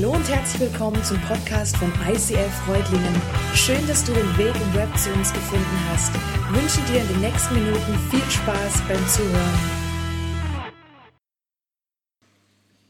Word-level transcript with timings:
Hallo 0.00 0.12
und 0.12 0.28
herzlich 0.28 0.60
willkommen 0.60 1.02
zum 1.02 1.20
Podcast 1.22 1.76
von 1.76 1.92
ICF 2.08 2.54
Freudlingen. 2.64 3.20
Schön, 3.52 3.84
dass 3.88 4.04
du 4.04 4.12
den 4.12 4.38
Weg 4.38 4.54
im 4.54 4.74
Web 4.74 4.96
zu 4.96 5.10
uns 5.10 5.32
gefunden 5.32 5.80
hast. 5.88 6.12
Ich 6.14 6.62
wünsche 6.62 6.92
dir 6.92 7.00
in 7.00 7.08
den 7.08 7.20
nächsten 7.20 7.54
Minuten 7.54 7.98
viel 8.08 8.30
Spaß 8.30 8.80
beim 8.86 9.08
Zuhören. 9.08 9.58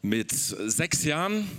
Mit 0.03 0.33
sechs 0.33 1.03
Jahren 1.03 1.51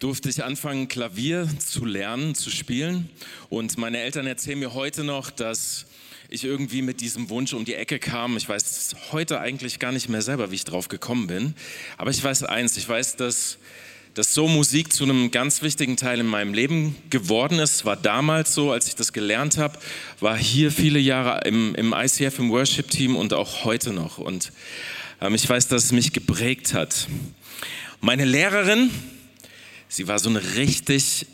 durfte 0.00 0.28
ich 0.28 0.44
anfangen, 0.44 0.86
Klavier 0.88 1.48
zu 1.58 1.86
lernen, 1.86 2.34
zu 2.34 2.50
spielen. 2.50 3.08
Und 3.48 3.78
meine 3.78 4.00
Eltern 4.00 4.26
erzählen 4.26 4.58
mir 4.58 4.74
heute 4.74 5.02
noch, 5.02 5.30
dass 5.30 5.86
ich 6.28 6.44
irgendwie 6.44 6.82
mit 6.82 7.00
diesem 7.00 7.30
Wunsch 7.30 7.54
um 7.54 7.64
die 7.64 7.74
Ecke 7.74 7.98
kam. 7.98 8.36
Ich 8.36 8.46
weiß 8.46 8.94
heute 9.12 9.40
eigentlich 9.40 9.78
gar 9.78 9.92
nicht 9.92 10.10
mehr 10.10 10.20
selber, 10.20 10.50
wie 10.50 10.56
ich 10.56 10.64
drauf 10.64 10.88
gekommen 10.88 11.26
bin. 11.26 11.54
Aber 11.96 12.10
ich 12.10 12.22
weiß 12.22 12.42
eins, 12.42 12.76
ich 12.76 12.86
weiß, 12.86 13.16
dass, 13.16 13.56
dass 14.20 14.34
so 14.34 14.46
Musik 14.46 14.92
zu 14.92 15.04
einem 15.04 15.30
ganz 15.30 15.62
wichtigen 15.62 15.96
Teil 15.96 16.20
in 16.20 16.26
meinem 16.26 16.52
Leben 16.52 16.94
geworden 17.08 17.58
ist. 17.58 17.86
War 17.86 17.96
damals 17.96 18.52
so, 18.52 18.70
als 18.70 18.86
ich 18.86 18.94
das 18.94 19.14
gelernt 19.14 19.56
habe, 19.56 19.78
war 20.20 20.36
hier 20.36 20.70
viele 20.70 20.98
Jahre 20.98 21.48
im, 21.48 21.74
im 21.74 21.94
ICF, 21.96 22.38
im 22.38 22.50
Worship-Team 22.50 23.16
und 23.16 23.32
auch 23.32 23.64
heute 23.64 23.94
noch. 23.94 24.18
Und 24.18 24.52
ähm, 25.22 25.34
ich 25.34 25.48
weiß, 25.48 25.68
dass 25.68 25.84
es 25.84 25.92
mich 25.92 26.12
geprägt 26.12 26.74
hat. 26.74 27.08
Meine 28.02 28.26
Lehrerin, 28.26 28.90
sie 29.88 30.06
war 30.06 30.18
so 30.18 30.28
eine 30.28 30.56
richtig 30.56 31.24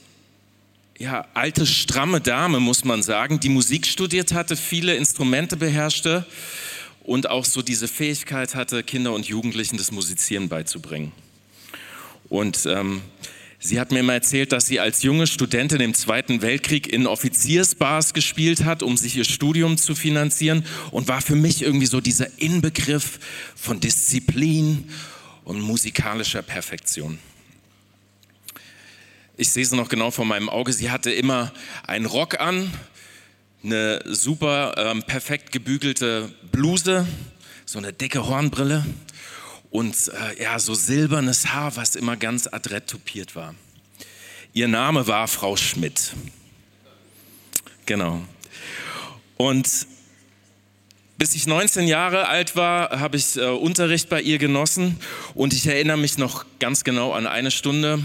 ja, 0.97 1.27
alte, 1.35 1.67
stramme 1.67 2.21
Dame, 2.21 2.61
muss 2.61 2.85
man 2.85 3.03
sagen, 3.03 3.41
die 3.41 3.49
Musik 3.49 3.89
studiert 3.89 4.33
hatte, 4.33 4.55
viele 4.55 4.95
Instrumente 4.95 5.57
beherrschte 5.57 6.25
und 7.03 7.29
auch 7.31 7.47
so 7.47 7.63
diese 7.63 7.89
Fähigkeit 7.89 8.55
hatte, 8.55 8.85
Kinder 8.85 9.13
und 9.13 9.27
Jugendlichen 9.27 9.77
das 9.77 9.91
Musizieren 9.91 10.49
beizubringen. 10.49 11.11
Und 12.29 12.67
ähm, 12.67 13.03
sie 13.59 13.79
hat 13.81 13.93
mir 13.93 14.01
immer 14.01 14.15
erzählt, 14.15 14.53
dass 14.53 14.67
sie 14.67 14.81
als 14.81 15.03
junge 15.03 15.27
Studentin 15.27 15.81
im 15.81 15.95
Zweiten 15.95 16.43
Weltkrieg 16.43 16.93
in 16.93 17.07
Offiziersbars 17.07 18.15
gespielt 18.15 18.65
hat, 18.65 18.83
um 18.83 18.97
sich 18.97 19.17
ihr 19.17 19.25
Studium 19.25 19.79
zu 19.79 19.95
finanzieren 19.95 20.65
und 20.91 21.09
war 21.09 21.21
für 21.21 21.37
mich 21.37 21.63
irgendwie 21.63 21.87
so 21.87 22.01
dieser 22.01 22.39
Inbegriff 22.39 23.19
von 23.55 23.81
Disziplin 23.81 24.91
und 25.45 25.61
musikalischer 25.61 26.43
Perfektion. 26.43 27.19
Ich 29.37 29.51
sehe 29.51 29.65
sie 29.65 29.77
noch 29.77 29.89
genau 29.89 30.11
vor 30.11 30.25
meinem 30.25 30.49
Auge. 30.49 30.73
Sie 30.73 30.91
hatte 30.91 31.11
immer 31.11 31.53
einen 31.87 32.07
Rock 32.07 32.41
an, 32.41 32.73
eine 33.63 34.01
super 34.07 34.75
ähm, 34.79 35.03
perfekt 35.03 35.53
gebügelte 35.53 36.33
Bluse, 36.53 37.07
so 37.67 37.79
eine 37.79 37.93
dicke 37.93 38.27
Hornbrille 38.27 38.85
und 39.71 39.95
äh, 40.09 40.43
ja, 40.43 40.59
so 40.59 40.75
silbernes 40.75 41.49
Haar, 41.49 41.77
was 41.77 41.97
immer 41.97 42.17
ganz 42.17 42.47
adrett 42.47 42.89
tupiert 42.89 43.37
war. 43.37 43.55
Ihr 44.53 44.69
Name 44.69 45.07
war 45.07 45.29
Frau 45.29 45.57
Schmidt. 45.57 46.13
Genau. 47.85 48.23
Und 49.37 49.87
bis 51.19 51.35
ich 51.35 51.47
19 51.47 51.87
Jahre 51.87 52.29
alt 52.29 52.57
war, 52.57 53.01
habe 53.01 53.17
ich 53.17 53.37
äh, 53.37 53.47
Unterricht 53.47 54.09
bei 54.09 54.21
ihr 54.21 54.39
genossen 54.39 54.99
und 55.35 55.53
ich 55.55 55.67
erinnere 55.67 55.97
mich 55.97 56.19
noch 56.19 56.45
ganz 56.59 56.85
genau 56.85 57.13
an 57.13 57.27
eine 57.27 57.51
Stunde, 57.51 58.03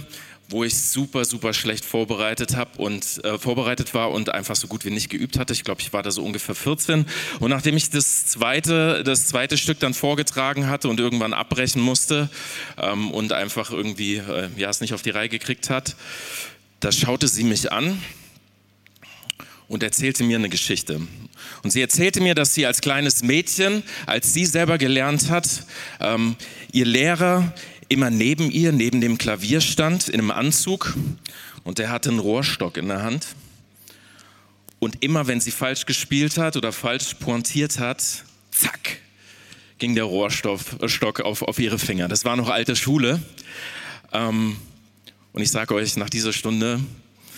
wo 0.51 0.63
ich 0.63 0.77
super, 0.77 1.25
super 1.25 1.53
schlecht 1.53 1.85
vorbereitet 1.85 2.55
habe 2.55 2.77
und 2.77 3.23
äh, 3.23 3.37
vorbereitet 3.37 3.93
war 3.93 4.11
und 4.11 4.29
einfach 4.29 4.55
so 4.55 4.67
gut 4.67 4.85
wie 4.85 4.91
nicht 4.91 5.09
geübt 5.09 5.39
hatte. 5.39 5.53
Ich 5.53 5.63
glaube, 5.63 5.81
ich 5.81 5.93
war 5.93 6.03
da 6.03 6.11
so 6.11 6.23
ungefähr 6.23 6.55
14. 6.55 7.05
Und 7.39 7.49
nachdem 7.49 7.77
ich 7.77 7.89
das 7.89 8.25
zweite, 8.25 9.03
das 9.03 9.27
zweite 9.27 9.57
Stück 9.57 9.79
dann 9.79 9.93
vorgetragen 9.93 10.67
hatte 10.67 10.89
und 10.89 10.99
irgendwann 10.99 11.33
abbrechen 11.33 11.81
musste 11.81 12.29
ähm, 12.77 13.11
und 13.11 13.31
einfach 13.33 13.71
irgendwie 13.71 14.17
äh, 14.17 14.49
ja, 14.57 14.69
es 14.69 14.81
nicht 14.81 14.93
auf 14.93 15.01
die 15.01 15.11
Reihe 15.11 15.29
gekriegt 15.29 15.69
hat, 15.69 15.95
da 16.79 16.91
schaute 16.91 17.27
sie 17.27 17.43
mich 17.43 17.71
an 17.71 18.01
und 19.67 19.83
erzählte 19.83 20.23
mir 20.23 20.37
eine 20.37 20.49
Geschichte. 20.49 20.99
Und 21.63 21.71
sie 21.71 21.81
erzählte 21.81 22.21
mir, 22.21 22.35
dass 22.35 22.53
sie 22.53 22.65
als 22.65 22.81
kleines 22.81 23.23
Mädchen, 23.23 23.83
als 24.05 24.33
sie 24.33 24.45
selber 24.45 24.77
gelernt 24.77 25.29
hat, 25.29 25.65
ähm, 25.99 26.35
ihr 26.71 26.85
Lehrer 26.85 27.53
immer 27.91 28.09
neben 28.09 28.49
ihr, 28.49 28.71
neben 28.71 29.01
dem 29.01 29.17
Klavier 29.17 29.59
stand, 29.59 30.07
in 30.07 30.21
einem 30.21 30.31
Anzug 30.31 30.95
und 31.65 31.77
der 31.77 31.89
hatte 31.89 32.09
einen 32.09 32.19
Rohrstock 32.19 32.77
in 32.77 32.87
der 32.87 33.03
Hand. 33.03 33.35
Und 34.79 35.03
immer 35.03 35.27
wenn 35.27 35.41
sie 35.41 35.51
falsch 35.51 35.85
gespielt 35.85 36.37
hat 36.37 36.55
oder 36.55 36.71
falsch 36.71 37.15
pointiert 37.15 37.79
hat, 37.79 38.23
zack, 38.49 38.97
ging 39.77 39.93
der 39.93 40.05
Rohrstock 40.05 41.19
äh, 41.19 41.23
auf, 41.23 41.41
auf 41.41 41.59
ihre 41.59 41.77
Finger. 41.77 42.07
Das 42.07 42.23
war 42.23 42.37
noch 42.37 42.47
alte 42.47 42.77
Schule. 42.77 43.21
Ähm, 44.13 44.55
und 45.33 45.41
ich 45.41 45.51
sage 45.51 45.75
euch, 45.75 45.97
nach 45.97 46.09
dieser 46.09 46.31
Stunde, 46.31 46.79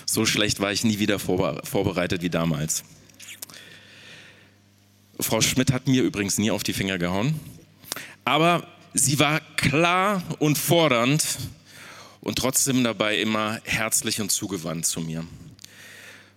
so 0.06 0.24
schlecht 0.24 0.59
war 0.59 0.72
ich 0.72 0.84
nie 0.84 1.00
wieder 1.00 1.18
vorbereitet 1.18 2.22
wie 2.22 2.30
damals. 2.30 2.84
Frau 5.20 5.41
Schmidt 5.41 5.72
hat 5.72 5.88
mir 5.88 6.03
übrigens 6.03 6.38
nie 6.38 6.52
auf 6.52 6.62
die 6.62 6.74
Finger 6.74 7.00
gehauen. 7.00 7.40
Aber 8.24 8.68
Sie 8.95 9.17
war 9.17 9.39
klar 9.55 10.21
und 10.37 10.55
fordernd 10.55 11.25
und 12.21 12.37
trotzdem 12.37 12.83
dabei 12.83 13.17
immer 13.17 13.59
herzlich 13.63 14.21
und 14.21 14.31
zugewandt 14.31 14.85
zu 14.85 15.01
mir. 15.01 15.25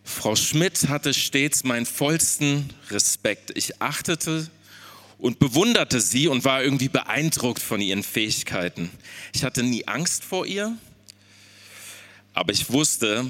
Frau 0.04 0.36
Schmidt 0.36 0.88
hatte 0.88 1.12
stets 1.12 1.64
meinen 1.64 1.84
vollsten 1.84 2.70
Respekt. 2.90 3.52
Ich 3.56 3.82
achtete 3.82 4.48
und 5.18 5.38
bewunderte 5.38 6.00
sie 6.00 6.28
und 6.28 6.44
war 6.44 6.62
irgendwie 6.62 6.88
beeindruckt 6.88 7.60
von 7.60 7.82
ihren 7.82 8.02
Fähigkeiten. 8.02 8.90
Ich 9.34 9.44
hatte 9.44 9.62
nie 9.62 9.86
Angst 9.86 10.24
vor 10.24 10.46
ihr, 10.46 10.78
aber 12.32 12.54
ich 12.54 12.70
wusste, 12.70 13.26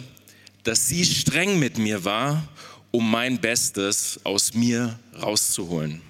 dass 0.63 0.87
sie 0.87 1.05
streng 1.05 1.59
mit 1.59 1.79
mir 1.79 2.05
war, 2.05 2.47
um 2.93 3.11
mein 3.11 3.41
Bestes 3.41 4.21
aus 4.23 4.55
mir 4.55 4.99
rauszuholen. 5.21 6.01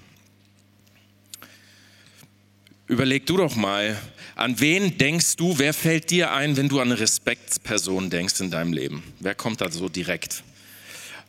Überleg 2.87 3.25
du 3.25 3.35
doch 3.35 3.55
mal, 3.57 3.97
an 4.35 4.61
wen 4.61 4.97
denkst 4.97 5.35
du, 5.35 5.59
wer 5.59 5.73
fällt 5.73 6.09
dir 6.09 6.31
ein, 6.31 6.55
wenn 6.55 6.69
du 6.69 6.79
an 6.79 6.89
eine 6.89 6.99
Respektsperson 6.99 8.09
denkst 8.09 8.39
in 8.39 8.49
deinem 8.49 8.71
Leben? 8.71 9.03
Wer 9.19 9.35
kommt 9.35 9.59
da 9.59 9.69
so 9.69 9.89
direkt? 9.89 10.43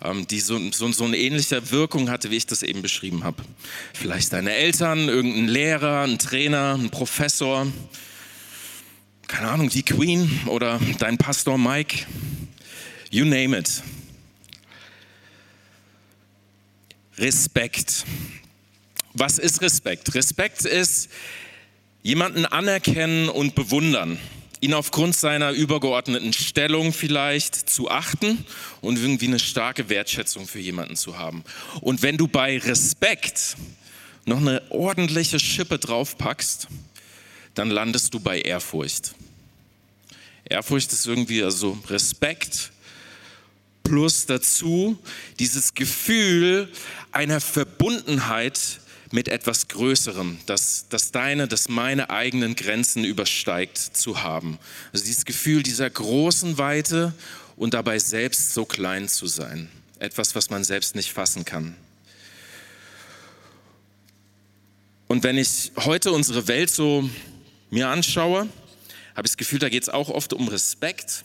Ähm, 0.04 0.24
die 0.28 0.38
so, 0.38 0.56
so, 0.70 0.92
so 0.92 1.04
eine 1.04 1.16
ähnliche 1.16 1.72
Wirkung 1.72 2.10
hatte, 2.10 2.30
wie 2.30 2.36
ich 2.36 2.46
das 2.46 2.62
eben 2.62 2.80
beschrieben 2.80 3.24
habe. 3.24 3.42
Vielleicht 3.92 4.32
deine 4.32 4.52
Eltern, 4.52 5.08
irgendein 5.08 5.48
Lehrer, 5.48 6.02
ein 6.02 6.20
Trainer, 6.20 6.78
ein 6.78 6.90
Professor, 6.90 7.66
keine 9.26 9.48
Ahnung, 9.48 9.68
die 9.68 9.82
Queen 9.82 10.30
oder 10.46 10.80
dein 11.00 11.18
Pastor 11.18 11.58
Mike. 11.58 12.06
You 13.10 13.24
name 13.24 13.58
it. 13.58 13.82
Respekt. 17.18 18.04
Was 19.14 19.38
ist 19.38 19.60
Respekt? 19.60 20.14
Respekt 20.14 20.64
ist 20.64 21.10
Jemanden 22.02 22.46
anerkennen 22.46 23.28
und 23.28 23.54
bewundern, 23.54 24.18
ihn 24.60 24.74
aufgrund 24.74 25.16
seiner 25.16 25.50
übergeordneten 25.50 26.32
Stellung 26.32 26.92
vielleicht 26.92 27.54
zu 27.54 27.90
achten 27.90 28.44
und 28.80 28.98
irgendwie 28.98 29.26
eine 29.26 29.38
starke 29.38 29.88
Wertschätzung 29.88 30.46
für 30.46 30.60
jemanden 30.60 30.96
zu 30.96 31.18
haben. 31.18 31.44
Und 31.80 32.02
wenn 32.02 32.16
du 32.16 32.28
bei 32.28 32.58
Respekt 32.58 33.56
noch 34.24 34.38
eine 34.38 34.62
ordentliche 34.70 35.38
Schippe 35.38 35.78
draufpackst, 35.78 36.68
dann 37.54 37.70
landest 37.70 38.14
du 38.14 38.20
bei 38.20 38.40
Ehrfurcht. 38.40 39.14
Ehrfurcht 40.44 40.92
ist 40.92 41.06
irgendwie 41.06 41.42
also 41.42 41.78
Respekt 41.88 42.72
plus 43.82 44.26
dazu 44.26 44.98
dieses 45.38 45.74
Gefühl 45.74 46.68
einer 47.10 47.40
Verbundenheit 47.40 48.80
mit 49.10 49.28
etwas 49.28 49.68
Größerem, 49.68 50.38
das, 50.46 50.86
das 50.90 51.10
deine, 51.12 51.48
das 51.48 51.68
meine 51.68 52.10
eigenen 52.10 52.54
Grenzen 52.54 53.04
übersteigt 53.04 53.78
zu 53.78 54.22
haben. 54.22 54.58
Also 54.92 55.04
dieses 55.04 55.24
Gefühl 55.24 55.62
dieser 55.62 55.88
großen 55.88 56.58
Weite 56.58 57.14
und 57.56 57.74
dabei 57.74 57.98
selbst 57.98 58.52
so 58.52 58.64
klein 58.64 59.08
zu 59.08 59.26
sein. 59.26 59.68
Etwas, 59.98 60.34
was 60.34 60.50
man 60.50 60.62
selbst 60.62 60.94
nicht 60.94 61.12
fassen 61.12 61.44
kann. 61.44 61.74
Und 65.08 65.24
wenn 65.24 65.38
ich 65.38 65.72
heute 65.76 66.12
unsere 66.12 66.46
Welt 66.48 66.70
so 66.70 67.08
mir 67.70 67.88
anschaue, 67.88 68.40
habe 69.14 69.26
ich 69.26 69.32
das 69.32 69.36
Gefühl, 69.38 69.58
da 69.58 69.70
geht 69.70 69.82
es 69.82 69.88
auch 69.88 70.10
oft 70.10 70.34
um 70.34 70.48
Respekt, 70.48 71.24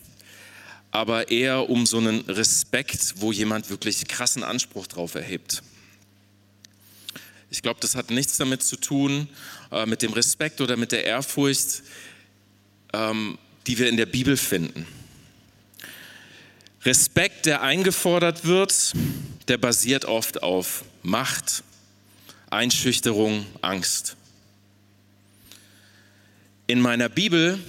aber 0.90 1.30
eher 1.30 1.70
um 1.70 1.86
so 1.86 1.98
einen 1.98 2.22
Respekt, 2.22 3.16
wo 3.18 3.32
jemand 3.32 3.70
wirklich 3.70 4.08
krassen 4.08 4.44
Anspruch 4.44 4.88
drauf 4.88 5.16
erhebt. 5.16 5.62
Ich 7.54 7.62
glaube, 7.62 7.80
das 7.80 7.94
hat 7.94 8.10
nichts 8.10 8.38
damit 8.38 8.64
zu 8.64 8.78
tun, 8.78 9.30
äh, 9.72 9.86
mit 9.86 10.02
dem 10.02 10.12
Respekt 10.12 10.60
oder 10.60 10.76
mit 10.76 10.92
der 10.92 11.06
Ehrfurcht, 11.06 11.84
ähm, 12.94 13.38
die 13.68 13.78
wir 13.78 13.88
in 13.90 13.96
der 13.96 14.08
Bibel 14.08 14.38
finden. 14.38 14.88
Respekt, 16.84 17.46
der 17.46 17.62
eingefordert 17.62 18.46
wird, 18.46 18.94
der 19.50 19.60
basiert 19.60 20.06
oft 20.06 20.42
auf 20.42 20.84
Macht, 21.04 21.64
Einschüchterung, 22.50 23.46
Angst. 23.62 24.16
In 26.66 26.82
meiner 26.82 27.08
Bibel 27.08 27.60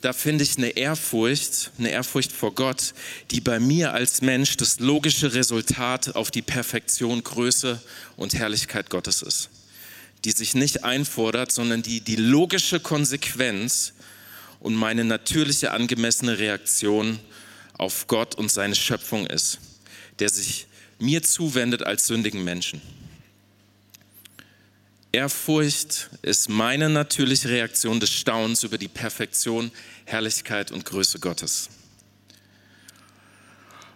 da 0.00 0.12
finde 0.12 0.44
ich 0.44 0.56
eine 0.56 0.70
Ehrfurcht, 0.70 1.72
eine 1.78 1.90
Ehrfurcht 1.90 2.32
vor 2.32 2.54
Gott, 2.54 2.94
die 3.30 3.40
bei 3.40 3.60
mir 3.60 3.92
als 3.92 4.22
Mensch 4.22 4.56
das 4.56 4.80
logische 4.80 5.34
Resultat 5.34 6.16
auf 6.16 6.30
die 6.30 6.42
Perfektion, 6.42 7.22
Größe 7.22 7.80
und 8.16 8.34
Herrlichkeit 8.34 8.88
Gottes 8.88 9.22
ist. 9.22 9.50
Die 10.24 10.32
sich 10.32 10.54
nicht 10.54 10.84
einfordert, 10.84 11.52
sondern 11.52 11.82
die 11.82 12.00
die 12.00 12.16
logische 12.16 12.80
Konsequenz 12.80 13.92
und 14.60 14.74
meine 14.74 15.04
natürliche 15.04 15.72
angemessene 15.72 16.38
Reaktion 16.38 17.18
auf 17.74 18.06
Gott 18.06 18.34
und 18.34 18.50
seine 18.50 18.74
Schöpfung 18.74 19.26
ist, 19.26 19.58
der 20.18 20.28
sich 20.28 20.66
mir 20.98 21.22
zuwendet 21.22 21.82
als 21.82 22.06
sündigen 22.06 22.44
Menschen. 22.44 22.80
Ehrfurcht 25.12 26.08
ist 26.22 26.48
meine 26.48 26.88
natürliche 26.88 27.48
Reaktion 27.48 27.98
des 27.98 28.12
Staunens 28.12 28.62
über 28.62 28.78
die 28.78 28.88
Perfektion, 28.88 29.72
Herrlichkeit 30.04 30.70
und 30.70 30.84
Größe 30.84 31.18
Gottes. 31.18 31.68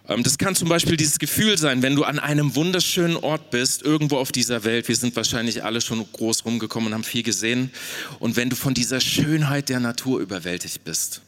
Ähm, 0.08 0.22
das 0.22 0.38
kann 0.38 0.54
zum 0.54 0.68
Beispiel 0.68 0.96
dieses 0.96 1.18
Gefühl 1.18 1.56
sein, 1.56 1.82
wenn 1.82 1.94
du 1.94 2.04
an 2.04 2.18
einem 2.18 2.54
wunderschönen 2.56 3.16
Ort 3.16 3.50
bist, 3.50 3.82
irgendwo 3.82 4.18
auf 4.18 4.32
dieser 4.32 4.64
Welt. 4.64 4.88
Wir 4.88 4.96
sind 4.96 5.14
wahrscheinlich 5.14 5.62
alle 5.64 5.80
schon 5.80 6.04
groß 6.12 6.44
rumgekommen 6.44 6.88
und 6.88 6.94
haben 6.94 7.04
viel 7.04 7.22
gesehen. 7.22 7.70
Und 8.18 8.36
wenn 8.36 8.50
du 8.50 8.56
von 8.56 8.74
dieser 8.74 9.00
Schönheit 9.00 9.68
der 9.68 9.80
Natur 9.80 10.20
überwältigt 10.20 10.84
bist. 10.84 11.22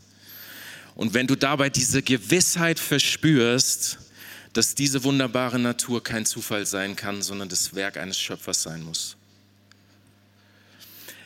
Und 0.96 1.14
wenn 1.14 1.26
du 1.26 1.36
dabei 1.36 1.70
diese 1.70 2.02
Gewissheit 2.02 2.80
verspürst, 2.80 3.98
dass 4.52 4.74
diese 4.74 5.04
wunderbare 5.04 5.58
Natur 5.58 6.02
kein 6.02 6.24
Zufall 6.24 6.64
sein 6.64 6.96
kann, 6.96 7.20
sondern 7.20 7.50
das 7.50 7.74
Werk 7.74 7.98
eines 7.98 8.18
Schöpfers 8.18 8.62
sein 8.62 8.82
muss. 8.82 9.16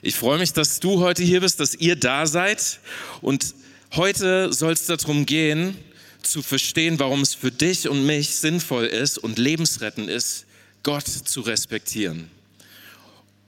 Ich 0.02 0.14
freue 0.14 0.38
mich, 0.38 0.52
dass 0.52 0.80
du 0.80 1.00
heute 1.00 1.22
hier 1.22 1.40
bist, 1.40 1.60
dass 1.60 1.74
ihr 1.74 1.94
da 1.94 2.26
seid. 2.26 2.80
Und 3.20 3.54
heute 3.94 4.52
soll 4.52 4.72
es 4.72 4.86
darum 4.86 5.26
gehen, 5.26 5.76
zu 6.22 6.42
verstehen, 6.42 6.98
warum 6.98 7.20
es 7.20 7.34
für 7.34 7.50
dich 7.50 7.88
und 7.88 8.06
mich 8.06 8.36
sinnvoll 8.36 8.86
ist 8.86 9.18
und 9.18 9.38
lebensrettend 9.38 10.08
ist, 10.08 10.46
Gott 10.82 11.06
zu 11.06 11.42
respektieren 11.42 12.30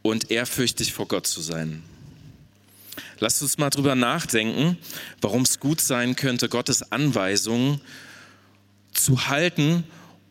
und 0.02 0.30
ehrfürchtig 0.30 0.92
vor 0.92 1.08
Gott 1.08 1.26
zu 1.26 1.40
sein. 1.40 1.82
Lasst 3.18 3.40
uns 3.40 3.56
mal 3.56 3.70
drüber 3.70 3.94
nachdenken, 3.94 4.76
warum 5.20 5.42
es 5.42 5.60
gut 5.60 5.80
sein 5.80 6.16
könnte, 6.16 6.48
Gottes 6.48 6.92
Anweisungen 6.92 7.80
zu 8.92 9.28
halten 9.28 9.84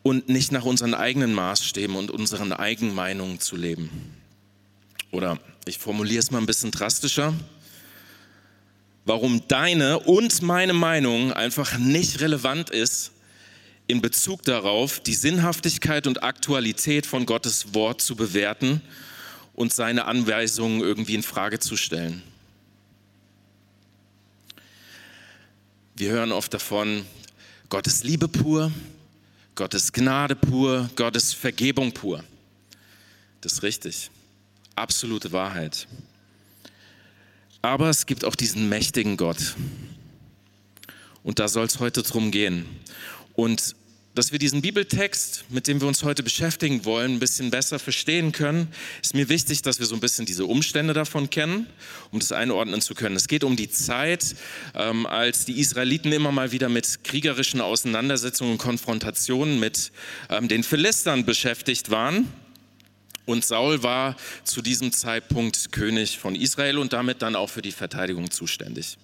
und 0.03 0.29
nicht 0.29 0.51
nach 0.51 0.65
unseren 0.65 0.93
eigenen 0.93 1.33
Maßstäben 1.33 1.95
und 1.95 2.11
unseren 2.11 2.51
eigenen 2.51 2.93
Meinungen 2.93 3.39
zu 3.39 3.55
leben. 3.55 3.89
Oder 5.11 5.39
ich 5.65 5.77
formuliere 5.77 6.19
es 6.19 6.31
mal 6.31 6.39
ein 6.39 6.45
bisschen 6.45 6.71
drastischer, 6.71 7.33
warum 9.05 9.47
deine 9.47 9.99
und 9.99 10.41
meine 10.41 10.73
Meinung 10.73 11.33
einfach 11.33 11.77
nicht 11.77 12.21
relevant 12.21 12.69
ist 12.69 13.11
in 13.87 14.01
Bezug 14.01 14.43
darauf, 14.43 14.99
die 14.99 15.13
Sinnhaftigkeit 15.13 16.07
und 16.07 16.23
Aktualität 16.23 17.05
von 17.05 17.25
Gottes 17.25 17.73
Wort 17.73 18.01
zu 18.01 18.15
bewerten 18.15 18.81
und 19.53 19.73
seine 19.73 20.05
Anweisungen 20.05 20.81
irgendwie 20.81 21.15
in 21.15 21.23
Frage 21.23 21.59
zu 21.59 21.75
stellen. 21.75 22.23
Wir 25.95 26.11
hören 26.11 26.31
oft 26.31 26.53
davon, 26.53 27.05
Gottes 27.69 28.03
Liebe 28.03 28.27
pur, 28.27 28.71
Gottes 29.55 29.91
Gnade 29.91 30.35
pur, 30.35 30.89
Gottes 30.95 31.33
Vergebung 31.33 31.91
pur. 31.91 32.23
Das 33.41 33.53
ist 33.53 33.63
richtig 33.63 34.09
absolute 34.75 35.31
Wahrheit. 35.31 35.87
Aber 37.61 37.89
es 37.89 38.05
gibt 38.05 38.25
auch 38.25 38.35
diesen 38.35 38.69
mächtigen 38.69 39.17
Gott. 39.17 39.55
Und 41.23 41.39
da 41.39 41.47
soll 41.47 41.65
es 41.65 41.79
heute 41.79 42.01
drum 42.01 42.31
gehen. 42.31 42.65
Und 43.33 43.75
dass 44.13 44.33
wir 44.33 44.39
diesen 44.39 44.61
Bibeltext, 44.61 45.45
mit 45.49 45.67
dem 45.67 45.79
wir 45.79 45.87
uns 45.87 46.03
heute 46.03 46.21
beschäftigen 46.21 46.83
wollen, 46.83 47.13
ein 47.13 47.19
bisschen 47.19 47.49
besser 47.49 47.79
verstehen 47.79 48.33
können, 48.33 48.67
ist 49.01 49.13
mir 49.13 49.29
wichtig, 49.29 49.61
dass 49.61 49.79
wir 49.79 49.85
so 49.85 49.95
ein 49.95 50.01
bisschen 50.01 50.25
diese 50.25 50.45
Umstände 50.45 50.93
davon 50.93 51.29
kennen, 51.29 51.67
um 52.11 52.19
das 52.19 52.33
einordnen 52.33 52.81
zu 52.81 52.93
können. 52.93 53.15
Es 53.15 53.29
geht 53.29 53.45
um 53.45 53.55
die 53.55 53.69
Zeit, 53.69 54.35
ähm, 54.75 55.05
als 55.05 55.45
die 55.45 55.59
Israeliten 55.59 56.11
immer 56.11 56.33
mal 56.33 56.51
wieder 56.51 56.67
mit 56.67 57.05
kriegerischen 57.05 57.61
Auseinandersetzungen 57.61 58.53
und 58.53 58.57
Konfrontationen 58.57 59.61
mit 59.61 59.93
ähm, 60.29 60.49
den 60.49 60.63
Philistern 60.63 61.23
beschäftigt 61.23 61.89
waren. 61.89 62.27
Und 63.25 63.45
Saul 63.45 63.83
war 63.83 64.15
zu 64.43 64.61
diesem 64.61 64.91
Zeitpunkt 64.91 65.71
König 65.71 66.17
von 66.17 66.35
Israel 66.35 66.77
und 66.77 66.93
damit 66.93 67.21
dann 67.21 67.35
auch 67.35 67.49
für 67.49 67.61
die 67.61 67.71
Verteidigung 67.71 68.31
zuständig. 68.31 68.97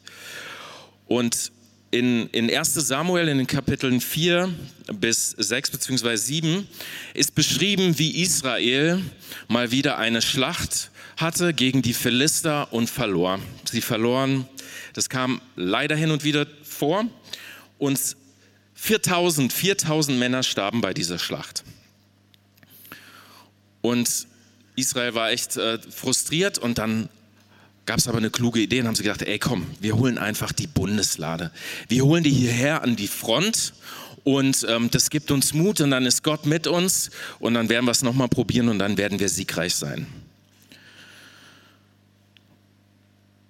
Und 1.06 1.52
in, 1.92 2.28
in 2.32 2.54
1 2.54 2.74
Samuel 2.74 3.30
in 3.30 3.38
den 3.38 3.48
Kapiteln 3.48 4.02
4 4.02 4.54
bis 4.94 5.32
6 5.32 5.72
bzw. 5.72 6.16
7 6.16 6.68
ist 7.14 7.34
beschrieben, 7.34 7.98
wie 7.98 8.22
Israel 8.22 9.02
mal 9.48 9.72
wieder 9.72 9.98
eine 9.98 10.22
Schlacht 10.22 10.92
hatte 11.16 11.54
gegen 11.54 11.82
die 11.82 11.94
Philister 11.94 12.72
und 12.74 12.90
verlor. 12.90 13.40
Sie 13.64 13.82
verloren, 13.82 14.48
das 14.94 15.10
kam 15.10 15.42
leider 15.56 15.96
hin 15.96 16.12
und 16.12 16.24
wieder 16.24 16.46
vor 16.64 17.06
und 17.78 18.00
4000, 18.76 19.52
4000 19.52 20.20
Männer 20.20 20.44
starben 20.44 20.82
bei 20.82 20.94
dieser 20.94 21.18
Schlacht. 21.18 21.64
Und 23.88 24.28
Israel 24.76 25.14
war 25.14 25.32
echt 25.32 25.56
äh, 25.56 25.80
frustriert 25.90 26.58
und 26.58 26.78
dann 26.78 27.08
gab 27.86 28.00
es 28.00 28.08
aber 28.10 28.18
eine 28.18 28.30
kluge 28.30 28.60
Idee 28.60 28.82
und 28.82 28.88
haben 28.88 28.96
sie 28.96 29.04
gedacht, 29.04 29.22
ey 29.22 29.40
komm, 29.40 29.66
wir 29.80 29.96
holen 29.96 30.18
einfach 30.18 30.52
die 30.52 30.68
Bundeslade. 30.68 31.52
Wir 31.88 32.04
holen 32.04 32.22
die 32.22 32.32
hierher 32.32 32.84
an 32.84 32.98
die 32.98 33.08
Front 33.08 33.74
und 34.26 34.66
ähm, 34.68 34.90
das 34.92 35.10
gibt 35.10 35.32
uns 35.32 35.54
Mut 35.54 35.80
und 35.80 35.92
dann 35.92 36.06
ist 36.06 36.22
Gott 36.22 36.46
mit 36.46 36.68
uns 36.68 37.12
und 37.40 37.54
dann 37.54 37.70
werden 37.70 37.86
wir 37.86 37.92
es 37.92 38.04
nochmal 38.04 38.28
probieren 38.28 38.68
und 38.68 38.80
dann 38.80 38.98
werden 38.98 39.22
wir 39.22 39.30
siegreich 39.30 39.74
sein. 39.74 40.06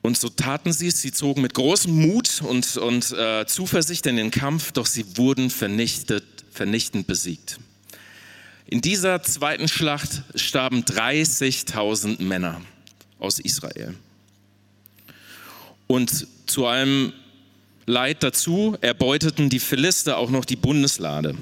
Und 0.03 0.19
so 0.19 0.29
taten 0.29 0.71
sie 0.71 0.87
es, 0.87 1.01
sie 1.01 1.11
zogen 1.11 1.41
mit 1.41 1.55
großem 1.55 1.91
Mut 1.91 2.43
und, 2.43 2.77
und 2.77 3.11
äh, 3.11 3.47
Zuversicht 3.47 4.05
in 4.05 4.17
den 4.17 4.29
Kampf, 4.29 4.71
doch 4.71 4.85
sie 4.85 5.17
wurden 5.17 5.49
vernichtet, 5.49 6.25
vernichtend 6.51 7.07
besiegt. 7.07 7.59
In 8.69 8.81
dieser 8.81 9.23
zweiten 9.23 9.69
Schlacht 9.69 10.23
starben 10.35 10.83
30.000 10.83 12.21
Männer 12.21 12.61
aus 13.17 13.39
Israel. 13.39 13.95
Und 15.87 16.27
zu 16.47 16.65
allem 16.65 17.13
Leid 17.85 18.23
dazu 18.23 18.77
erbeuteten 18.81 19.49
die 19.49 19.61
Philister 19.61 20.17
auch 20.17 20.29
noch 20.29 20.43
die 20.43 20.57
Bundeslade 20.57 21.37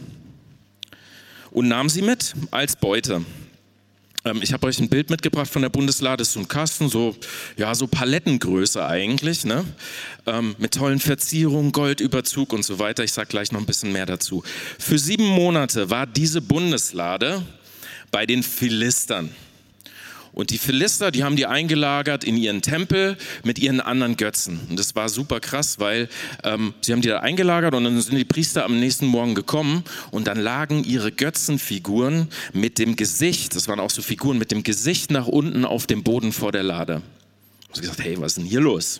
und 1.50 1.68
nahmen 1.68 1.90
sie 1.90 2.04
mit 2.04 2.36
als 2.52 2.76
Beute. 2.76 3.26
Ähm, 4.26 4.40
ich 4.42 4.52
habe 4.52 4.68
euch 4.68 4.80
ein 4.80 4.90
Bild 4.90 5.10
mitgebracht 5.10 5.50
von 5.50 5.62
der 5.62 5.70
Bundeslade, 5.70 6.26
so 6.26 6.40
ein 6.40 6.48
Kasten, 6.48 6.90
so, 6.90 7.16
ja, 7.56 7.74
so 7.76 7.88
Palettengröße 7.88 8.86
eigentlich, 8.86 9.46
ne? 9.46 9.64
Ähm, 10.26 10.56
mit 10.58 10.74
tollen 10.74 11.00
Verzierungen, 11.00 11.72
Goldüberzug 11.72 12.52
und 12.52 12.66
so 12.66 12.80
weiter. 12.80 13.04
Ich 13.04 13.14
sage 13.14 13.28
gleich 13.28 13.52
noch 13.52 13.60
ein 13.60 13.66
bisschen 13.66 13.92
mehr 13.92 14.08
dazu. 14.08 14.44
Für 14.80 14.98
sieben 14.98 15.28
Monate 15.28 15.90
war 15.90 16.08
diese 16.08 16.42
Bundeslade 16.42 17.44
bei 18.12 18.26
den 18.26 18.42
Philistern. 18.42 19.30
Und 20.36 20.50
die 20.50 20.58
Philister, 20.58 21.12
die 21.12 21.24
haben 21.24 21.38
die 21.38 21.46
eingelagert 21.46 22.26
in 22.26 22.36
ihren 22.36 22.62
Tempel 22.62 23.18
mit 23.46 23.58
ihren 23.58 23.80
anderen 23.80 24.18
Götzen. 24.18 24.60
Und 24.70 24.78
das 24.78 24.94
war 24.94 25.08
super 25.08 25.40
krass, 25.40 25.80
weil 25.80 26.10
ähm, 26.44 26.74
sie 26.82 26.92
haben 26.92 27.00
die 27.00 27.08
da 27.08 27.22
eingelagert 27.22 27.74
und 27.74 27.86
dann 27.86 28.02
sind 28.02 28.18
die 28.18 28.26
Priester 28.26 28.66
am 28.66 28.78
nächsten 28.78 29.06
Morgen 29.06 29.34
gekommen 29.34 29.86
und 30.12 30.28
dann 30.28 30.38
lagen 30.38 30.84
ihre 30.84 31.14
Götzenfiguren 31.14 32.28
mit 32.52 32.80
dem 32.80 32.98
Gesicht, 32.98 33.56
das 33.56 33.70
waren 33.70 33.80
auch 33.80 33.90
so 33.90 34.02
Figuren, 34.02 34.38
mit 34.38 34.52
dem 34.52 34.64
Gesicht 34.64 35.10
nach 35.10 35.28
unten 35.28 35.64
auf 35.64 35.88
dem 35.88 36.04
Boden 36.04 36.34
vor 36.34 36.52
der 36.52 36.64
Lade. 36.64 36.96
Und 37.70 37.76
sie 37.76 37.82
gesagt, 37.82 38.04
hey, 38.04 38.20
was 38.20 38.34
ist 38.34 38.38
denn 38.40 38.46
hier 38.46 38.60
los? 38.60 39.00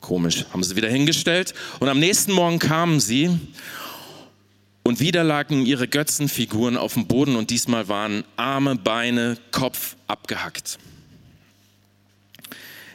Komisch. 0.00 0.44
Haben 0.52 0.62
sie 0.62 0.76
wieder 0.76 0.88
hingestellt 0.88 1.52
und 1.80 1.88
am 1.88 1.98
nächsten 1.98 2.30
Morgen 2.30 2.60
kamen 2.60 3.00
sie 3.00 3.40
und 4.84 5.00
wieder 5.00 5.24
lagen 5.24 5.66
ihre 5.66 5.88
Götzenfiguren 5.88 6.76
auf 6.76 6.94
dem 6.94 7.06
Boden 7.06 7.36
und 7.36 7.50
diesmal 7.50 7.88
waren 7.88 8.22
Arme, 8.36 8.76
Beine, 8.76 9.38
Kopf 9.50 9.96
abgehackt. 10.06 10.78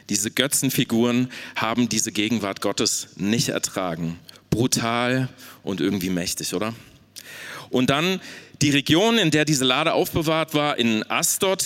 Diese 0.08 0.30
Götzenfiguren 0.30 1.30
haben 1.56 1.88
diese 1.88 2.12
Gegenwart 2.12 2.60
Gottes 2.60 3.08
nicht 3.16 3.48
ertragen. 3.48 4.18
Brutal 4.50 5.28
und 5.62 5.80
irgendwie 5.80 6.10
mächtig, 6.10 6.54
oder? 6.54 6.74
Und 7.70 7.90
dann 7.90 8.20
die 8.62 8.70
Region, 8.70 9.18
in 9.18 9.30
der 9.30 9.44
diese 9.44 9.64
Lade 9.64 9.92
aufbewahrt 9.92 10.54
war, 10.54 10.78
in 10.78 11.08
Astot, 11.08 11.64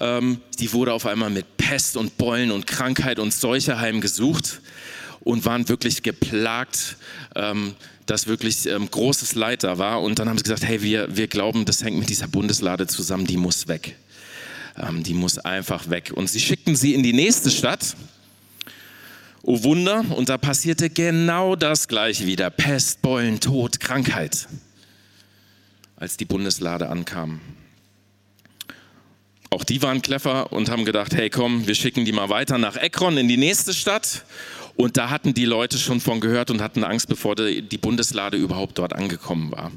ähm, 0.00 0.40
die 0.58 0.72
wurde 0.72 0.92
auf 0.92 1.06
einmal 1.06 1.30
mit 1.30 1.56
Pest 1.56 1.96
und 1.96 2.16
Beulen 2.18 2.50
und 2.50 2.66
Krankheit 2.66 3.18
und 3.18 3.32
Seuche 3.32 3.78
heimgesucht 3.78 4.60
und 5.28 5.44
waren 5.44 5.68
wirklich 5.68 6.02
geplagt. 6.02 6.96
Ähm, 7.36 7.74
dass 8.06 8.26
wirklich 8.26 8.64
ähm, 8.64 8.90
großes 8.90 9.34
Leid 9.34 9.64
da 9.64 9.76
war. 9.76 10.00
Und 10.00 10.18
dann 10.18 10.30
haben 10.30 10.38
sie 10.38 10.42
gesagt, 10.42 10.64
hey, 10.64 10.80
wir, 10.80 11.14
wir 11.14 11.26
glauben, 11.26 11.66
das 11.66 11.84
hängt 11.84 11.98
mit 11.98 12.08
dieser 12.08 12.26
Bundeslade 12.26 12.86
zusammen, 12.86 13.26
die 13.26 13.36
muss 13.36 13.68
weg. 13.68 13.96
Ähm, 14.78 15.02
die 15.02 15.12
muss 15.12 15.36
einfach 15.36 15.90
weg. 15.90 16.12
Und 16.14 16.30
sie 16.30 16.40
schickten 16.40 16.74
sie 16.74 16.94
in 16.94 17.02
die 17.02 17.12
nächste 17.12 17.50
Stadt. 17.50 17.96
Oh 19.42 19.62
Wunder, 19.62 20.06
und 20.16 20.30
da 20.30 20.38
passierte 20.38 20.88
genau 20.88 21.54
das 21.54 21.86
gleiche 21.86 22.24
wieder. 22.24 22.48
Pest, 22.48 23.02
Beulen, 23.02 23.40
Tod, 23.40 23.78
Krankheit, 23.78 24.48
als 25.96 26.16
die 26.16 26.24
Bundeslade 26.24 26.88
ankam. 26.88 27.42
Auch 29.50 29.64
die 29.64 29.80
waren 29.80 30.02
clever 30.02 30.52
und 30.52 30.70
haben 30.70 30.84
gedacht, 30.84 31.14
hey 31.14 31.30
komm, 31.30 31.66
wir 31.66 31.74
schicken 31.74 32.04
die 32.04 32.12
mal 32.12 32.28
weiter 32.28 32.58
nach 32.58 32.76
Ekron 32.76 33.16
in 33.16 33.28
die 33.28 33.38
nächste 33.38 33.72
Stadt. 33.72 34.24
Und 34.78 34.96
da 34.96 35.10
hatten 35.10 35.34
die 35.34 35.44
Leute 35.44 35.76
schon 35.76 36.00
von 36.00 36.20
gehört 36.20 36.52
und 36.52 36.62
hatten 36.62 36.84
Angst, 36.84 37.08
bevor 37.08 37.34
die 37.34 37.78
Bundeslade 37.78 38.36
überhaupt 38.36 38.78
dort 38.78 38.92
angekommen 38.92 39.50
war. 39.50 39.72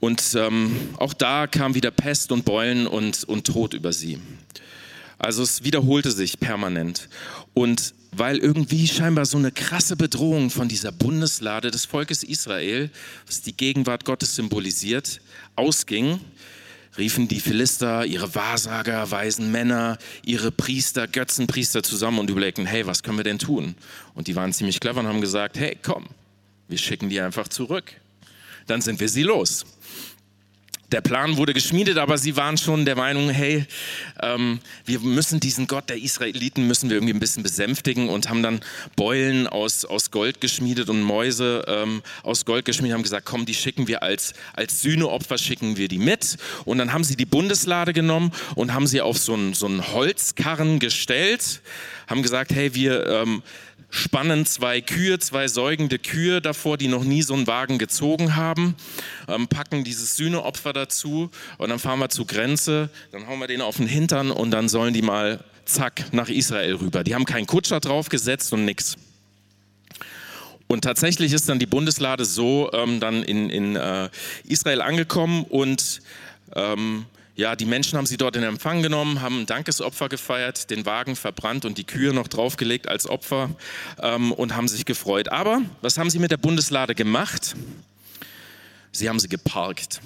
Und 0.00 0.34
ähm, 0.34 0.74
auch 0.96 1.12
da 1.12 1.46
kam 1.46 1.74
wieder 1.74 1.90
Pest 1.90 2.32
und 2.32 2.46
Beulen 2.46 2.86
und, 2.86 3.24
und 3.24 3.46
Tod 3.46 3.74
über 3.74 3.92
sie. 3.92 4.18
Also 5.18 5.42
es 5.42 5.62
wiederholte 5.62 6.10
sich 6.10 6.40
permanent. 6.40 7.10
Und 7.52 7.92
weil 8.12 8.38
irgendwie 8.38 8.88
scheinbar 8.88 9.26
so 9.26 9.36
eine 9.36 9.52
krasse 9.52 9.96
Bedrohung 9.96 10.48
von 10.48 10.66
dieser 10.66 10.90
Bundeslade 10.90 11.70
des 11.70 11.84
Volkes 11.84 12.22
Israel, 12.22 12.88
was 13.26 13.42
die 13.42 13.54
Gegenwart 13.54 14.06
Gottes 14.06 14.36
symbolisiert, 14.36 15.20
ausging, 15.54 16.18
riefen 16.98 17.28
die 17.28 17.40
Philister 17.40 18.04
ihre 18.06 18.34
Wahrsager, 18.34 19.10
weisen 19.10 19.50
Männer, 19.50 19.98
ihre 20.24 20.50
Priester, 20.50 21.06
Götzenpriester 21.06 21.82
zusammen 21.82 22.18
und 22.18 22.30
überlegten, 22.30 22.66
hey, 22.66 22.86
was 22.86 23.02
können 23.02 23.18
wir 23.18 23.24
denn 23.24 23.38
tun? 23.38 23.74
Und 24.14 24.28
die 24.28 24.36
waren 24.36 24.52
ziemlich 24.52 24.80
clever 24.80 25.00
und 25.00 25.06
haben 25.06 25.20
gesagt, 25.20 25.58
hey, 25.58 25.76
komm, 25.82 26.06
wir 26.68 26.78
schicken 26.78 27.08
die 27.08 27.20
einfach 27.20 27.48
zurück. 27.48 27.92
Dann 28.66 28.80
sind 28.80 29.00
wir 29.00 29.08
sie 29.08 29.22
los 29.22 29.64
der 30.92 31.00
Plan 31.00 31.36
wurde 31.36 31.52
geschmiedet, 31.52 31.98
aber 31.98 32.16
sie 32.16 32.36
waren 32.36 32.56
schon 32.56 32.84
der 32.84 32.96
Meinung, 32.96 33.28
hey, 33.28 33.66
ähm, 34.22 34.60
wir 34.84 35.00
müssen 35.00 35.40
diesen 35.40 35.66
Gott 35.66 35.88
der 35.88 35.96
Israeliten 35.96 36.66
müssen 36.66 36.88
wir 36.88 36.96
irgendwie 36.96 37.14
ein 37.14 37.20
bisschen 37.20 37.42
besänftigen 37.42 38.08
und 38.08 38.28
haben 38.28 38.42
dann 38.42 38.60
Beulen 38.94 39.46
aus, 39.46 39.84
aus 39.84 40.10
Gold 40.10 40.40
geschmiedet 40.40 40.88
und 40.88 41.02
Mäuse 41.02 41.64
ähm, 41.66 42.02
aus 42.22 42.44
Gold 42.44 42.64
geschmiedet, 42.64 42.94
haben 42.94 43.02
gesagt, 43.02 43.26
komm, 43.26 43.46
die 43.46 43.54
schicken 43.54 43.88
wir 43.88 44.02
als, 44.02 44.34
als 44.52 44.82
Sühneopfer, 44.82 45.38
schicken 45.38 45.76
wir 45.76 45.88
die 45.88 45.98
mit. 45.98 46.36
Und 46.64 46.78
dann 46.78 46.92
haben 46.92 47.04
sie 47.04 47.16
die 47.16 47.26
Bundeslade 47.26 47.92
genommen 47.92 48.32
und 48.54 48.72
haben 48.72 48.86
sie 48.86 49.00
auf 49.00 49.18
so 49.18 49.34
einen, 49.34 49.54
so 49.54 49.66
Holzkarren 49.68 50.78
gestellt, 50.78 51.60
haben 52.06 52.22
gesagt, 52.22 52.52
hey, 52.52 52.74
wir 52.74 53.06
ähm, 53.06 53.42
spannen 53.90 54.46
zwei 54.46 54.80
Kühe, 54.80 55.18
zwei 55.18 55.48
säugende 55.48 55.98
Kühe 55.98 56.40
davor, 56.40 56.76
die 56.76 56.88
noch 56.88 57.04
nie 57.04 57.22
so 57.22 57.34
einen 57.34 57.46
Wagen 57.46 57.78
gezogen 57.78 58.36
haben, 58.36 58.74
ähm, 59.28 59.48
packen 59.48 59.84
dieses 59.84 60.16
Sühneopfer 60.16 60.72
dazu 60.72 61.30
und 61.58 61.68
dann 61.68 61.78
fahren 61.78 61.98
wir 61.98 62.08
zur 62.08 62.26
Grenze, 62.26 62.90
dann 63.12 63.26
hauen 63.26 63.38
wir 63.38 63.46
den 63.46 63.60
auf 63.60 63.76
den 63.76 63.86
Hintern 63.86 64.30
und 64.30 64.50
dann 64.50 64.68
sollen 64.68 64.92
die 64.92 65.02
mal 65.02 65.42
zack 65.64 66.12
nach 66.12 66.28
Israel 66.28 66.76
rüber. 66.76 67.04
Die 67.04 67.14
haben 67.14 67.24
keinen 67.24 67.46
Kutscher 67.46 67.80
draufgesetzt 67.80 68.52
und 68.52 68.64
nichts. 68.64 68.96
Und 70.68 70.82
tatsächlich 70.82 71.32
ist 71.32 71.48
dann 71.48 71.58
die 71.58 71.66
Bundeslade 71.66 72.24
so 72.24 72.70
ähm, 72.72 72.98
dann 72.98 73.22
in, 73.22 73.50
in 73.50 73.76
äh, 73.76 74.08
Israel 74.48 74.82
angekommen 74.82 75.44
und 75.44 76.00
ähm, 76.54 77.06
ja, 77.36 77.54
die 77.54 77.66
Menschen 77.66 77.98
haben 77.98 78.06
sie 78.06 78.16
dort 78.16 78.34
in 78.34 78.42
Empfang 78.42 78.82
genommen, 78.82 79.20
haben 79.20 79.40
ein 79.40 79.46
Dankesopfer 79.46 80.08
gefeiert, 80.08 80.70
den 80.70 80.86
Wagen 80.86 81.16
verbrannt 81.16 81.66
und 81.66 81.76
die 81.76 81.84
Kühe 81.84 82.14
noch 82.14 82.28
draufgelegt 82.28 82.88
als 82.88 83.06
Opfer 83.06 83.50
ähm, 84.02 84.32
und 84.32 84.56
haben 84.56 84.68
sich 84.68 84.86
gefreut. 84.86 85.28
Aber 85.28 85.60
was 85.82 85.98
haben 85.98 86.08
sie 86.08 86.18
mit 86.18 86.30
der 86.30 86.38
Bundeslade 86.38 86.94
gemacht? 86.94 87.54
Sie 88.90 89.10
haben 89.10 89.20
sie 89.20 89.28
geparkt. 89.28 90.00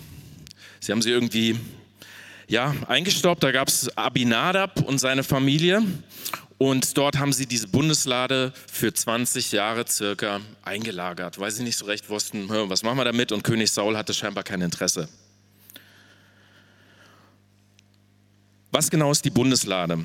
Sie 0.81 0.91
haben 0.91 1.03
sie 1.03 1.11
irgendwie 1.11 1.57
ja, 2.49 2.75
eingestaubt. 2.89 3.45
Da 3.45 3.53
gab 3.53 3.69
es 3.69 3.97
Abinadab 3.97 4.83
und 4.83 4.99
seine 4.99 5.23
Familie. 5.23 5.83
Und 6.59 6.99
dort 6.99 7.19
haben 7.19 7.33
sie 7.33 7.47
diese 7.47 7.69
Bundeslade 7.69 8.53
für 8.71 8.93
20 8.93 9.53
Jahre 9.53 9.87
circa 9.87 10.41
eingelagert, 10.63 11.39
weil 11.39 11.53
sie 11.53 11.63
nicht 11.63 11.79
so 11.79 11.87
recht 11.87 12.11
wussten, 12.11 12.49
was 12.49 12.83
machen 12.83 12.99
wir 12.99 13.05
damit? 13.05 13.31
Und 13.31 13.45
König 13.45 13.71
Saul 13.71 13.97
hatte 13.97 14.13
scheinbar 14.13 14.43
kein 14.43 14.61
Interesse. 14.61 15.09
Was 18.73 18.89
genau 18.89 19.11
ist 19.11 19.25
die 19.25 19.31
Bundeslade? 19.31 20.05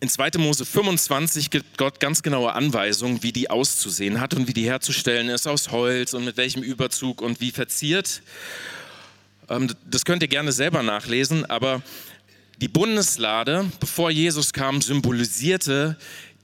In 0.00 0.08
2. 0.08 0.30
Mose 0.38 0.64
25 0.64 1.50
gibt 1.50 1.76
Gott 1.76 2.00
ganz 2.00 2.22
genaue 2.22 2.54
Anweisungen, 2.54 3.22
wie 3.22 3.32
die 3.32 3.50
auszusehen 3.50 4.20
hat 4.20 4.32
und 4.32 4.48
wie 4.48 4.54
die 4.54 4.64
herzustellen 4.64 5.28
ist, 5.28 5.46
aus 5.46 5.70
Holz 5.70 6.14
und 6.14 6.24
mit 6.24 6.38
welchem 6.38 6.62
Überzug 6.62 7.20
und 7.20 7.42
wie 7.42 7.50
verziert. 7.50 8.22
Ähm, 9.50 9.70
das 9.84 10.06
könnt 10.06 10.22
ihr 10.22 10.28
gerne 10.28 10.52
selber 10.52 10.82
nachlesen, 10.82 11.44
aber 11.44 11.82
die 12.56 12.68
Bundeslade, 12.68 13.70
bevor 13.80 14.10
Jesus 14.10 14.54
kam, 14.54 14.80
symbolisierte 14.80 15.98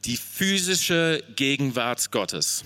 die 0.04 0.18
physische 0.18 1.24
Gegenwart 1.36 2.10
Gottes. 2.10 2.64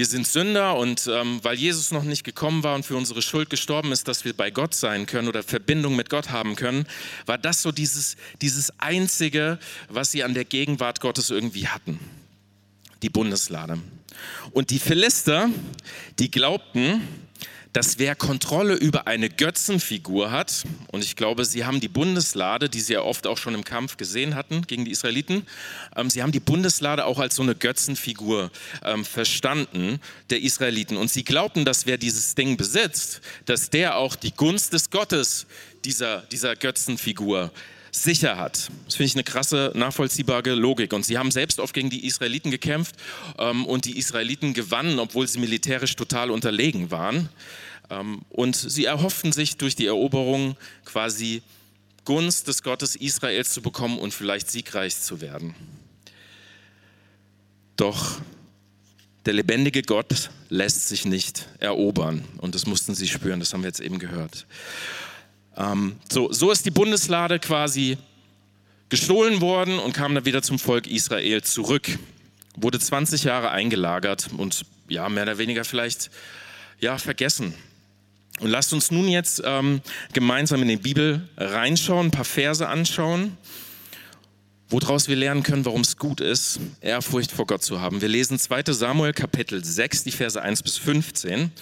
Wir 0.00 0.06
sind 0.06 0.26
Sünder 0.26 0.78
und 0.78 1.10
ähm, 1.12 1.40
weil 1.42 1.58
Jesus 1.58 1.90
noch 1.90 2.04
nicht 2.04 2.24
gekommen 2.24 2.62
war 2.62 2.74
und 2.74 2.86
für 2.86 2.96
unsere 2.96 3.20
Schuld 3.20 3.50
gestorben 3.50 3.92
ist, 3.92 4.08
dass 4.08 4.24
wir 4.24 4.32
bei 4.32 4.50
Gott 4.50 4.72
sein 4.72 5.04
können 5.04 5.28
oder 5.28 5.42
Verbindung 5.42 5.94
mit 5.94 6.08
Gott 6.08 6.30
haben 6.30 6.56
können, 6.56 6.86
war 7.26 7.36
das 7.36 7.60
so 7.60 7.70
dieses, 7.70 8.16
dieses 8.40 8.72
Einzige, 8.80 9.58
was 9.90 10.10
sie 10.10 10.24
an 10.24 10.32
der 10.32 10.46
Gegenwart 10.46 11.00
Gottes 11.00 11.28
irgendwie 11.28 11.68
hatten. 11.68 12.00
Die 13.02 13.10
Bundeslade. 13.10 13.78
Und 14.52 14.70
die 14.70 14.78
Philister, 14.78 15.50
die 16.18 16.30
glaubten, 16.30 17.06
dass 17.72 17.98
wer 17.98 18.16
Kontrolle 18.16 18.74
über 18.74 19.06
eine 19.06 19.28
Götzenfigur 19.28 20.30
hat, 20.30 20.64
und 20.90 21.04
ich 21.04 21.14
glaube, 21.14 21.44
sie 21.44 21.64
haben 21.64 21.80
die 21.80 21.88
Bundeslade, 21.88 22.68
die 22.68 22.80
sie 22.80 22.94
ja 22.94 23.02
oft 23.02 23.26
auch 23.26 23.38
schon 23.38 23.54
im 23.54 23.64
Kampf 23.64 23.96
gesehen 23.96 24.34
hatten 24.34 24.62
gegen 24.66 24.84
die 24.84 24.90
Israeliten, 24.90 25.46
ähm, 25.96 26.10
sie 26.10 26.22
haben 26.22 26.32
die 26.32 26.40
Bundeslade 26.40 27.04
auch 27.04 27.18
als 27.18 27.36
so 27.36 27.42
eine 27.42 27.54
Götzenfigur 27.54 28.50
ähm, 28.84 29.04
verstanden 29.04 30.00
der 30.30 30.40
Israeliten. 30.40 30.96
Und 30.96 31.10
sie 31.10 31.24
glaubten, 31.24 31.64
dass 31.64 31.86
wer 31.86 31.98
dieses 31.98 32.34
Ding 32.34 32.56
besitzt, 32.56 33.20
dass 33.44 33.70
der 33.70 33.96
auch 33.96 34.16
die 34.16 34.32
Gunst 34.32 34.72
des 34.72 34.90
Gottes 34.90 35.46
dieser, 35.84 36.22
dieser 36.22 36.56
Götzenfigur 36.56 37.52
sicher 37.90 38.36
hat. 38.36 38.70
Das 38.86 38.96
finde 38.96 39.06
ich 39.06 39.14
eine 39.14 39.24
krasse, 39.24 39.72
nachvollziehbare 39.74 40.54
Logik. 40.54 40.92
Und 40.92 41.04
sie 41.04 41.18
haben 41.18 41.30
selbst 41.30 41.60
oft 41.60 41.74
gegen 41.74 41.90
die 41.90 42.06
Israeliten 42.06 42.50
gekämpft 42.50 42.96
ähm, 43.38 43.66
und 43.66 43.84
die 43.84 43.98
Israeliten 43.98 44.54
gewannen, 44.54 44.98
obwohl 44.98 45.26
sie 45.26 45.38
militärisch 45.38 45.96
total 45.96 46.30
unterlegen 46.30 46.90
waren. 46.90 47.28
Ähm, 47.90 48.22
und 48.30 48.56
sie 48.56 48.84
erhofften 48.84 49.32
sich 49.32 49.56
durch 49.56 49.74
die 49.74 49.86
Eroberung 49.86 50.56
quasi 50.84 51.42
Gunst 52.04 52.48
des 52.48 52.62
Gottes 52.62 52.96
Israels 52.96 53.52
zu 53.52 53.62
bekommen 53.62 53.98
und 53.98 54.14
vielleicht 54.14 54.50
siegreich 54.50 54.96
zu 54.96 55.20
werden. 55.20 55.54
Doch 57.76 58.20
der 59.26 59.34
lebendige 59.34 59.82
Gott 59.82 60.30
lässt 60.48 60.88
sich 60.88 61.04
nicht 61.04 61.46
erobern. 61.58 62.24
Und 62.38 62.54
das 62.54 62.66
mussten 62.66 62.94
sie 62.94 63.06
spüren, 63.06 63.40
das 63.40 63.52
haben 63.52 63.62
wir 63.62 63.68
jetzt 63.68 63.80
eben 63.80 63.98
gehört. 63.98 64.46
Ähm, 65.60 65.96
so, 66.10 66.32
so 66.32 66.50
ist 66.50 66.64
die 66.64 66.70
Bundeslade 66.70 67.38
quasi 67.38 67.98
gestohlen 68.88 69.40
worden 69.40 69.78
und 69.78 69.92
kam 69.92 70.14
dann 70.14 70.24
wieder 70.24 70.42
zum 70.42 70.58
Volk 70.58 70.86
Israel 70.86 71.42
zurück. 71.42 71.98
Wurde 72.56 72.78
20 72.78 73.24
Jahre 73.24 73.50
eingelagert 73.50 74.30
und 74.36 74.64
ja, 74.88 75.08
mehr 75.08 75.24
oder 75.24 75.38
weniger 75.38 75.64
vielleicht 75.64 76.10
ja, 76.80 76.98
vergessen. 76.98 77.54
Und 78.40 78.48
lasst 78.48 78.72
uns 78.72 78.90
nun 78.90 79.08
jetzt 79.08 79.42
ähm, 79.44 79.82
gemeinsam 80.12 80.62
in 80.62 80.68
die 80.68 80.76
Bibel 80.76 81.28
reinschauen, 81.36 82.06
ein 82.06 82.10
paar 82.10 82.24
Verse 82.24 82.66
anschauen, 82.66 83.36
woraus 84.70 85.08
wir 85.08 85.16
lernen 85.16 85.42
können, 85.42 85.66
warum 85.66 85.82
es 85.82 85.98
gut 85.98 86.20
ist, 86.20 86.58
Ehrfurcht 86.80 87.32
vor 87.32 87.46
Gott 87.46 87.62
zu 87.62 87.80
haben. 87.80 88.00
Wir 88.00 88.08
lesen 88.08 88.38
2 88.38 88.72
Samuel 88.72 89.12
Kapitel 89.12 89.62
6, 89.62 90.04
die 90.04 90.12
Verse 90.12 90.40
1 90.40 90.62
bis 90.62 90.78
15. 90.78 91.52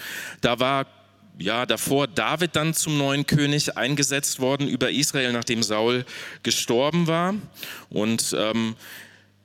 Da 0.41 0.61
war 0.61 0.87
ja, 1.39 1.67
davor 1.67 2.09
David 2.09 2.57
dann 2.57 2.75
zum 2.75 2.99
neuen 2.99 3.27
König 3.27 3.77
eingesetzt 3.77 4.41
worden 4.41 4.69
über 4.69 4.91
Israel, 4.91 5.33
nachdem 5.33 5.63
Saul 5.63 6.05
gestorben 6.43 7.07
war. 7.07 7.35
Und 7.91 8.35
ähm, 8.37 8.75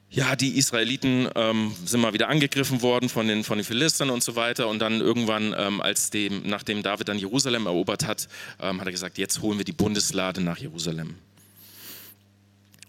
ja, 0.09 0.35
die 0.35 0.57
Israeliten 0.57 1.27
ähm, 1.35 1.75
sind 1.85 2.01
mal 2.01 2.13
wieder 2.13 2.29
angegriffen 2.29 2.81
worden 2.81 3.09
von 3.09 3.27
den, 3.27 3.43
von 3.43 3.57
den 3.57 3.65
Philistern 3.65 4.09
und 4.09 4.23
so 4.23 4.35
weiter. 4.35 4.67
Und 4.67 4.79
dann 4.79 5.01
irgendwann, 5.01 5.55
ähm, 5.57 5.81
als 5.81 6.09
dem, 6.09 6.41
nachdem 6.45 6.81
David 6.81 7.09
dann 7.09 7.19
Jerusalem 7.19 7.67
erobert 7.67 8.05
hat, 8.05 8.27
ähm, 8.59 8.79
hat 8.79 8.87
er 8.87 8.91
gesagt, 8.91 9.17
jetzt 9.17 9.41
holen 9.41 9.59
wir 9.59 9.65
die 9.65 9.71
Bundeslade 9.71 10.41
nach 10.41 10.57
Jerusalem. 10.57 11.15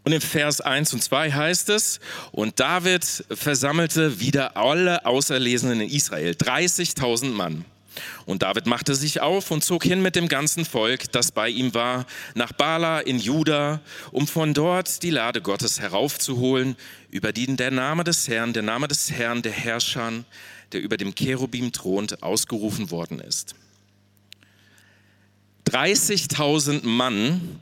Und 0.05 0.13
in 0.13 0.21
Vers 0.21 0.61
1 0.61 0.93
und 0.93 1.03
2 1.03 1.33
heißt 1.33 1.71
es, 1.71 1.99
und 2.31 2.61
David 2.61 3.05
versammelte 3.31 4.21
wieder 4.21 4.57
alle 4.57 5.07
Auserlesenen 5.07 5.81
in 5.81 5.89
Israel, 5.89 6.33
30.000 6.33 7.31
Mann. 7.31 7.65
Und 8.27 8.43
David 8.43 8.67
machte 8.67 8.95
sich 8.95 9.21
auf 9.21 9.51
und 9.51 9.63
zog 9.63 9.85
hin 9.85 10.03
mit 10.03 10.17
dem 10.17 10.29
ganzen 10.29 10.65
Volk, 10.65 11.11
das 11.13 11.33
bei 11.33 11.49
ihm 11.49 11.75
war, 11.75 12.07
nach 12.35 12.53
Bala 12.53 13.01
in 13.01 13.19
Juda, 13.19 13.81
um 14.11 14.27
von 14.27 14.55
dort 14.55 15.03
die 15.03 15.11
Lade 15.11 15.41
Gottes 15.41 15.81
heraufzuholen, 15.81 16.77
über 17.11 17.33
die 17.33 17.45
der 17.57 17.71
Name 17.71 18.05
des 18.05 18.27
Herrn, 18.29 18.53
der 18.53 18.63
Name 18.63 18.89
des 18.89 19.11
Herrn, 19.11 19.43
der 19.43 19.53
Herrscher, 19.53 20.13
der 20.73 20.81
über 20.81 20.97
dem 20.97 21.15
Cherubim 21.15 21.73
thront, 21.73 22.23
ausgerufen 22.23 22.91
worden 22.91 23.21
ist. 23.21 23.55
30.000 25.69 26.87
Mann 26.87 27.61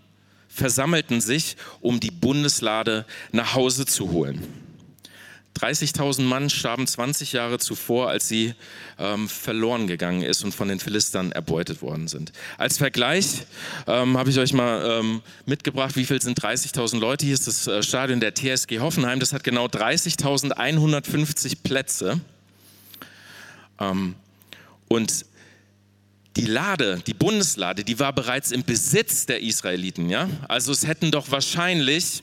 versammelten 0.48 1.20
sich, 1.20 1.56
um 1.80 2.00
die 2.00 2.10
Bundeslade 2.10 3.06
nach 3.32 3.54
Hause 3.54 3.86
zu 3.86 4.10
holen. 4.10 4.42
30.000 5.58 6.22
Mann 6.22 6.50
starben 6.50 6.86
20 6.86 7.32
Jahre 7.32 7.58
zuvor, 7.58 8.08
als 8.08 8.28
sie 8.28 8.54
ähm, 8.98 9.28
verloren 9.28 9.86
gegangen 9.86 10.22
ist 10.22 10.44
und 10.44 10.54
von 10.54 10.68
den 10.68 10.78
Philistern 10.80 11.32
erbeutet 11.32 11.82
worden 11.82 12.08
sind. 12.08 12.32
Als 12.58 12.78
Vergleich 12.78 13.44
ähm, 13.86 14.16
habe 14.16 14.30
ich 14.30 14.38
euch 14.38 14.52
mal 14.52 15.00
ähm, 15.00 15.20
mitgebracht, 15.46 15.96
wie 15.96 16.06
viel 16.06 16.22
sind 16.22 16.40
30.000 16.40 16.98
Leute. 16.98 17.26
Hier 17.26 17.34
ist 17.34 17.46
das 17.46 17.66
äh, 17.66 17.82
Stadion 17.82 18.20
der 18.20 18.34
TSG 18.34 18.80
Hoffenheim. 18.80 19.20
Das 19.20 19.32
hat 19.32 19.44
genau 19.44 19.66
30.150 19.66 21.58
Plätze. 21.62 22.20
Ähm, 23.78 24.14
und 24.88 25.26
die 26.36 26.46
Lade, 26.46 27.02
die 27.06 27.14
Bundeslade, 27.14 27.84
die 27.84 27.98
war 27.98 28.12
bereits 28.12 28.52
im 28.52 28.64
Besitz 28.64 29.26
der 29.26 29.42
Israeliten. 29.42 30.08
Ja? 30.08 30.30
Also 30.48 30.72
es 30.72 30.86
hätten 30.86 31.10
doch 31.10 31.30
wahrscheinlich 31.30 32.22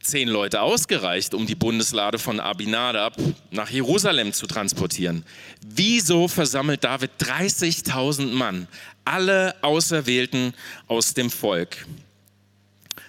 zehn 0.00 0.28
Leute 0.28 0.60
ausgereicht, 0.62 1.34
um 1.34 1.46
die 1.46 1.54
Bundeslade 1.54 2.18
von 2.18 2.40
Abinadab 2.40 3.16
nach 3.50 3.70
Jerusalem 3.70 4.32
zu 4.32 4.46
transportieren. 4.46 5.24
Wieso 5.64 6.28
versammelt 6.28 6.84
David 6.84 7.10
30.000 7.20 8.32
Mann, 8.32 8.68
alle 9.04 9.54
Auserwählten 9.62 10.54
aus 10.86 11.14
dem 11.14 11.30
Volk? 11.30 11.86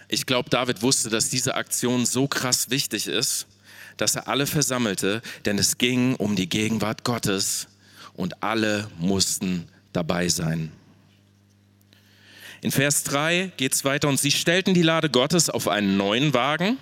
Ich 0.08 0.26
glaube, 0.26 0.50
David 0.50 0.82
wusste, 0.82 1.10
dass 1.10 1.30
diese 1.30 1.56
Aktion 1.56 2.06
so 2.06 2.28
krass 2.28 2.70
wichtig 2.70 3.08
ist, 3.08 3.48
dass 3.98 4.16
er 4.16 4.28
alle 4.28 4.46
versammelte, 4.46 5.22
denn 5.46 5.58
es 5.58 5.78
ging 5.78 6.16
um 6.16 6.36
die 6.36 6.50
Gegenwart 6.50 7.04
Gottes 7.04 7.68
und 8.14 8.44
alle 8.44 8.90
mussten 9.00 9.68
dabei 9.94 10.28
sein. 10.28 10.72
In 12.62 12.72
Vers 12.72 13.04
3 13.04 13.52
geht 13.58 13.74
es 13.74 13.84
weiter 13.84 14.08
und 14.08 14.20
sie 14.20 14.32
stellten 14.32 14.76
die 14.76 14.84
Lade 14.84 15.10
Gottes 15.10 15.50
auf 15.50 15.68
einen 15.68 15.98
neuen 15.98 16.34
Wagen. 16.36 16.78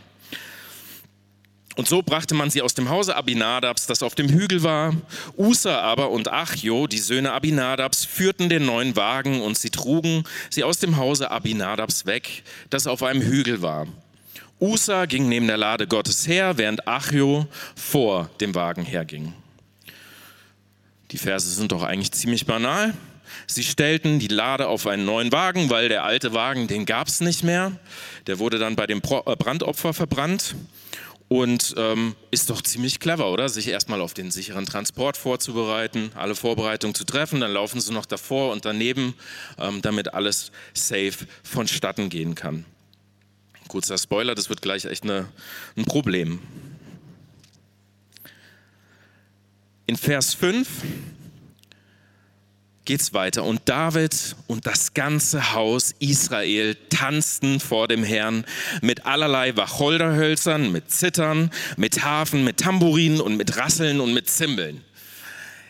Und 1.78 1.88
so 1.88 2.02
brachte 2.02 2.36
man 2.36 2.50
sie 2.50 2.62
aus 2.62 2.74
dem 2.74 2.90
Hause 2.90 3.16
Abinadabs, 3.16 3.88
das 3.88 4.04
auf 4.04 4.14
dem 4.14 4.28
Hügel 4.28 4.64
war. 4.64 4.94
Usa 5.38 5.80
aber 5.80 6.12
und 6.12 6.30
Achjo, 6.30 6.88
die 6.88 6.98
Söhne 6.98 7.32
Abinadabs, 7.32 8.04
führten 8.04 8.50
den 8.50 8.66
neuen 8.66 8.98
Wagen 8.98 9.42
und 9.42 9.58
sie 9.58 9.70
trugen 9.70 10.26
sie 10.50 10.66
aus 10.66 10.80
dem 10.80 10.98
Hause 10.98 11.32
Abinadabs 11.32 12.06
weg, 12.06 12.44
das 12.70 12.86
auf 12.86 13.02
einem 13.02 13.22
Hügel 13.22 13.62
war. 13.62 13.88
Usa 14.60 15.06
ging 15.06 15.30
neben 15.30 15.48
der 15.48 15.56
Lade 15.56 15.88
Gottes 15.88 16.28
her, 16.28 16.58
während 16.58 16.86
Achjo 16.86 17.48
vor 17.78 18.30
dem 18.42 18.54
Wagen 18.56 18.84
herging. 18.84 19.34
Die 21.12 21.18
Verse 21.18 21.50
sind 21.50 21.72
doch 21.72 21.84
eigentlich 21.84 22.12
ziemlich 22.12 22.46
banal. 22.46 22.94
Sie 23.52 23.64
stellten 23.64 24.20
die 24.20 24.28
Lade 24.28 24.68
auf 24.68 24.86
einen 24.86 25.06
neuen 25.06 25.32
Wagen, 25.32 25.72
weil 25.72 25.90
der 25.90 26.04
alte 26.04 26.34
Wagen, 26.34 26.68
den 26.68 26.86
gab 26.86 27.08
es 27.08 27.20
nicht 27.20 27.44
mehr. 27.44 27.72
Der 28.28 28.38
wurde 28.38 28.60
dann 28.60 28.76
bei 28.76 28.86
dem 28.86 29.00
äh, 29.00 29.36
Brandopfer 29.36 29.92
verbrannt. 29.92 30.56
Und 31.30 31.74
ähm, 31.76 32.16
ist 32.30 32.52
doch 32.52 32.62
ziemlich 32.62 33.00
clever, 33.00 33.32
oder? 33.32 33.50
Sich 33.50 33.68
erstmal 33.68 34.02
auf 34.02 34.14
den 34.14 34.30
sicheren 34.30 34.68
Transport 34.68 35.18
vorzubereiten, 35.18 36.12
alle 36.14 36.36
Vorbereitungen 36.36 36.94
zu 36.94 37.06
treffen, 37.06 37.42
dann 37.42 37.52
laufen 37.52 37.82
sie 37.82 37.92
noch 37.92 38.06
davor 38.06 38.52
und 38.52 38.66
daneben, 38.66 39.16
ähm, 39.58 39.82
damit 39.82 40.14
alles 40.14 40.52
safe 40.76 41.26
vonstatten 41.42 42.10
gehen 42.10 42.36
kann. 42.36 42.66
Kurzer 43.68 43.98
Spoiler, 43.98 44.36
das 44.36 44.50
wird 44.50 44.62
gleich 44.62 44.86
echt 44.86 45.04
eine, 45.04 45.28
ein 45.76 45.86
Problem. 45.86 46.40
In 49.88 49.98
Vers 49.98 50.36
5 50.36 50.68
geht 52.90 53.02
es 53.02 53.14
weiter. 53.14 53.44
Und 53.44 53.62
David 53.66 54.36
und 54.48 54.66
das 54.66 54.96
ganze 54.96 55.54
Haus 55.54 55.94
Israel 56.00 56.76
tanzten 56.90 57.60
vor 57.60 57.88
dem 57.88 58.04
Herrn 58.04 58.46
mit 58.82 59.06
allerlei 59.06 59.56
Wacholderhölzern, 59.56 60.72
mit 60.72 60.90
Zittern, 60.90 61.52
mit 61.78 62.04
Hafen, 62.04 62.44
mit 62.44 62.58
Tamburinen 62.58 63.22
und 63.22 63.38
mit 63.38 63.58
Rasseln 63.58 64.00
und 64.00 64.16
mit 64.16 64.28
Zimbeln. 64.28 64.84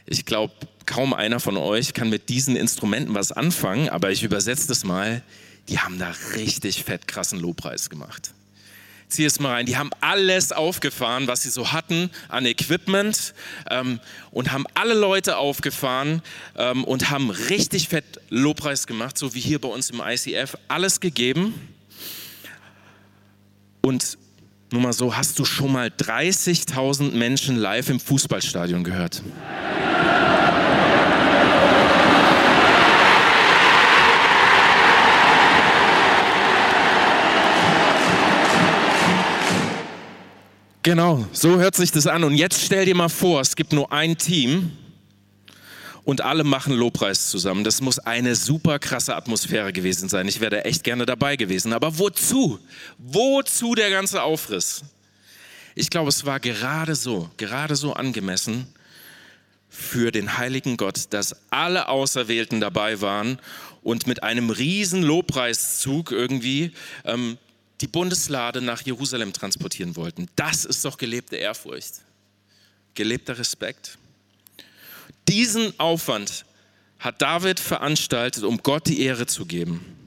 Ich 0.06 0.24
glaube, 0.24 0.54
kaum 0.86 1.14
einer 1.14 1.42
von 1.42 1.58
euch 1.58 1.94
kann 1.94 2.10
mit 2.10 2.30
diesen 2.30 2.56
Instrumenten 2.56 3.14
was 3.14 3.34
anfangen, 3.34 3.90
aber 3.90 4.12
ich 4.12 4.24
übersetze 4.24 4.70
das 4.70 4.86
mal. 4.86 5.22
Die 5.68 5.80
haben 5.80 6.00
da 6.00 6.16
richtig 6.38 6.86
fett 6.86 7.06
krassen 7.06 7.42
Lobpreis 7.42 7.90
gemacht 7.90 8.32
zieh 9.10 9.26
es 9.26 9.40
mal 9.40 9.54
rein. 9.54 9.66
Die 9.66 9.78
haben 9.78 9.90
alles 10.02 10.52
aufgefahren, 10.52 11.28
was 11.28 11.44
sie 11.44 11.50
so 11.50 11.72
hatten 11.72 12.10
an 12.30 12.46
Equipment 12.46 13.34
ähm, 13.70 14.00
und 14.32 14.52
haben 14.52 14.66
alle 14.76 14.94
Leute 14.94 15.38
aufgefahren 15.38 16.22
ähm, 16.56 16.84
und 16.84 17.10
haben 17.10 17.30
richtig 17.30 17.90
fett 17.90 18.22
Lobpreis 18.30 18.88
gemacht, 18.88 19.18
so 19.18 19.34
wie 19.34 19.40
hier 19.40 19.60
bei 19.60 19.68
uns 19.68 19.90
im 19.90 20.02
ICF. 20.06 20.58
Alles 20.68 21.00
gegeben. 21.00 21.54
Und 23.82 24.18
nur 24.72 24.82
mal 24.82 24.94
so, 24.94 25.16
hast 25.16 25.40
du 25.40 25.46
schon 25.46 25.72
mal 25.72 25.88
30.000 25.88 27.12
Menschen 27.12 27.56
live 27.56 27.90
im 27.90 28.00
Fußballstadion 28.00 28.84
gehört? 28.84 29.24
Genau, 40.90 41.24
so 41.34 41.60
hört 41.60 41.76
sich 41.76 41.92
das 41.92 42.08
an. 42.08 42.24
Und 42.24 42.34
jetzt 42.34 42.66
stell 42.66 42.84
dir 42.84 42.96
mal 42.96 43.10
vor, 43.10 43.42
es 43.42 43.56
gibt 43.56 43.74
nur 43.74 43.94
ein 43.94 44.18
Team 44.18 44.72
und 46.04 46.22
alle 46.22 46.44
machen 46.44 46.74
Lobpreis 46.74 47.30
zusammen. 47.30 47.64
Das 47.64 47.80
muss 47.80 48.00
eine 48.00 48.34
super 48.34 48.80
krasse 48.80 49.16
Atmosphäre 49.16 49.72
gewesen 49.72 50.10
sein. 50.10 50.28
Ich 50.28 50.40
wäre 50.40 50.66
echt 50.66 50.84
gerne 50.84 51.06
dabei 51.06 51.36
gewesen. 51.36 51.74
Aber 51.74 52.00
wozu? 52.00 52.58
Wozu 52.98 53.76
der 53.76 53.92
ganze 53.92 54.24
Aufriss? 54.24 54.82
Ich 55.76 55.92
glaube, 55.92 56.10
es 56.10 56.26
war 56.26 56.40
gerade 56.40 56.96
so, 56.96 57.30
gerade 57.38 57.76
so 57.76 57.94
angemessen 57.94 58.66
für 59.70 60.12
den 60.12 60.40
heiligen 60.40 60.76
Gott, 60.76 61.04
dass 61.12 61.36
alle 61.52 61.88
Auserwählten 61.88 62.62
dabei 62.62 63.00
waren 63.00 63.38
und 63.84 64.08
mit 64.08 64.24
einem 64.24 64.50
riesen 64.50 65.04
Lobpreiszug 65.04 66.12
irgendwie 66.12 66.72
ähm, 67.06 67.38
die 67.82 67.88
Bundeslade 67.88 68.62
nach 68.62 68.82
Jerusalem 68.82 69.34
transportieren 69.34 69.96
wollten. 69.96 70.28
Das 70.36 70.66
ist 70.66 70.84
doch 70.86 70.98
gelebte 70.98 71.38
Ehrfurcht, 71.38 72.02
gelebter 72.94 73.38
Respekt. 73.38 73.98
Diesen 75.28 75.80
Aufwand 75.80 76.46
hat 77.00 77.22
David 77.22 77.60
veranstaltet, 77.60 78.44
um 78.44 78.62
Gott 78.62 78.88
die 78.88 79.02
Ehre 79.02 79.26
zu 79.26 79.46
geben. 79.46 79.99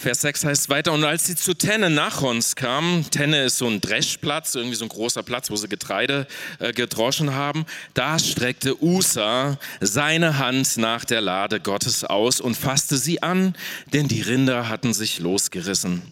Vers 0.00 0.20
6 0.20 0.44
heißt 0.44 0.68
weiter, 0.68 0.92
und 0.92 1.02
als 1.02 1.26
sie 1.26 1.34
zu 1.34 1.54
Tenne 1.54 1.90
Nachons 1.90 2.54
kamen, 2.54 3.10
Tenne 3.10 3.42
ist 3.42 3.58
so 3.58 3.66
ein 3.66 3.80
Dreschplatz, 3.80 4.54
irgendwie 4.54 4.76
so 4.76 4.84
ein 4.84 4.90
großer 4.90 5.24
Platz, 5.24 5.50
wo 5.50 5.56
sie 5.56 5.66
Getreide 5.66 6.28
äh, 6.60 6.72
gedroschen 6.72 7.34
haben, 7.34 7.66
da 7.94 8.16
streckte 8.20 8.80
Usa 8.80 9.58
seine 9.80 10.38
Hand 10.38 10.76
nach 10.76 11.04
der 11.04 11.20
Lade 11.20 11.58
Gottes 11.58 12.04
aus 12.04 12.40
und 12.40 12.56
fasste 12.56 12.96
sie 12.96 13.24
an, 13.24 13.56
denn 13.92 14.06
die 14.06 14.22
Rinder 14.22 14.68
hatten 14.68 14.94
sich 14.94 15.18
losgerissen. 15.18 16.02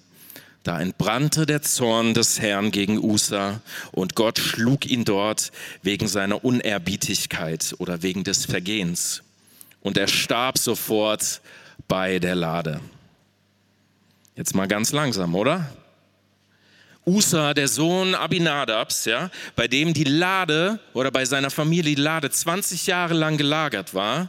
Da 0.65 0.81
entbrannte 0.81 1.47
der 1.47 1.63
Zorn 1.63 2.13
des 2.13 2.41
Herrn 2.41 2.73
gegen 2.73 2.99
Usa 2.99 3.61
und 3.93 4.17
Gott 4.17 4.41
schlug 4.41 4.85
ihn 4.85 5.05
dort 5.05 5.53
wegen 5.83 6.09
seiner 6.09 6.45
Unerbietigkeit 6.45 7.77
oder 7.79 8.03
wegen 8.03 8.25
des 8.25 8.47
Vergehens. 8.47 9.23
Und 9.81 9.97
er 9.97 10.09
starb 10.09 10.59
sofort 10.59 11.41
bei 11.87 12.19
der 12.19 12.35
Lade. 12.35 12.81
Jetzt 14.37 14.55
mal 14.55 14.69
ganz 14.69 14.93
langsam, 14.93 15.35
oder? 15.35 15.67
Usa, 17.07 17.55
der 17.55 17.69
Sohn 17.69 18.15
Abinadabs, 18.15 19.07
ja, 19.07 19.31
bei 19.55 19.67
dem 19.67 19.95
die 19.95 20.05
Lade 20.05 20.79
oder 20.93 21.11
bei 21.11 21.25
seiner 21.25 21.51
Familie 21.51 21.95
die 21.95 22.03
Lade 22.03 22.31
20 22.31 22.87
Jahre 22.87 23.15
lang 23.15 23.39
gelagert 23.39 23.95
war, 23.95 24.29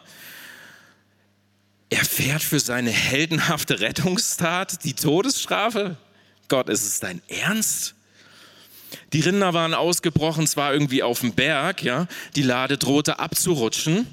er 1.90 2.06
fährt 2.06 2.42
für 2.42 2.60
seine 2.60 2.92
heldenhafte 2.92 3.82
Rettungstat 3.82 4.84
die 4.86 4.94
Todesstrafe. 4.94 5.98
Gott, 6.48 6.70
ist 6.70 6.86
es 6.86 7.00
dein 7.02 7.22
Ernst? 7.28 7.96
Die 9.12 9.20
Rinder 9.20 9.54
waren 9.54 9.74
ausgebrochen, 9.74 10.48
zwar 10.48 10.72
irgendwie 10.72 11.04
auf 11.04 11.20
dem 11.20 11.34
Berg, 11.34 11.84
ja, 11.84 12.08
die 12.36 12.44
Lade 12.44 12.78
drohte 12.78 13.20
abzurutschen. 13.20 14.08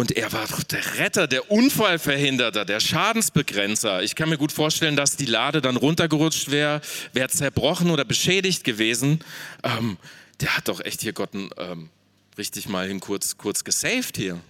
Und 0.00 0.12
er 0.12 0.32
war 0.32 0.48
doch 0.48 0.62
der 0.62 0.96
Retter, 0.98 1.26
der 1.26 1.50
Unfallverhinderer, 1.50 2.64
der 2.64 2.80
Schadensbegrenzer. 2.80 4.02
Ich 4.02 4.14
kann 4.14 4.30
mir 4.30 4.38
gut 4.38 4.50
vorstellen, 4.50 4.96
dass 4.96 5.18
die 5.18 5.26
Lade 5.26 5.60
dann 5.60 5.76
runtergerutscht 5.76 6.50
wäre, 6.50 6.80
wäre 7.12 7.28
zerbrochen 7.28 7.90
oder 7.90 8.06
beschädigt 8.06 8.64
gewesen. 8.64 9.22
Ähm, 9.62 9.98
der 10.40 10.56
hat 10.56 10.68
doch 10.68 10.80
echt 10.80 11.02
hier 11.02 11.12
Gott 11.12 11.34
ähm, 11.34 11.90
richtig 12.38 12.66
mal 12.66 12.88
hin 12.88 13.00
kurz, 13.00 13.36
kurz 13.36 13.62
gesaved 13.62 14.16
hier. 14.16 14.40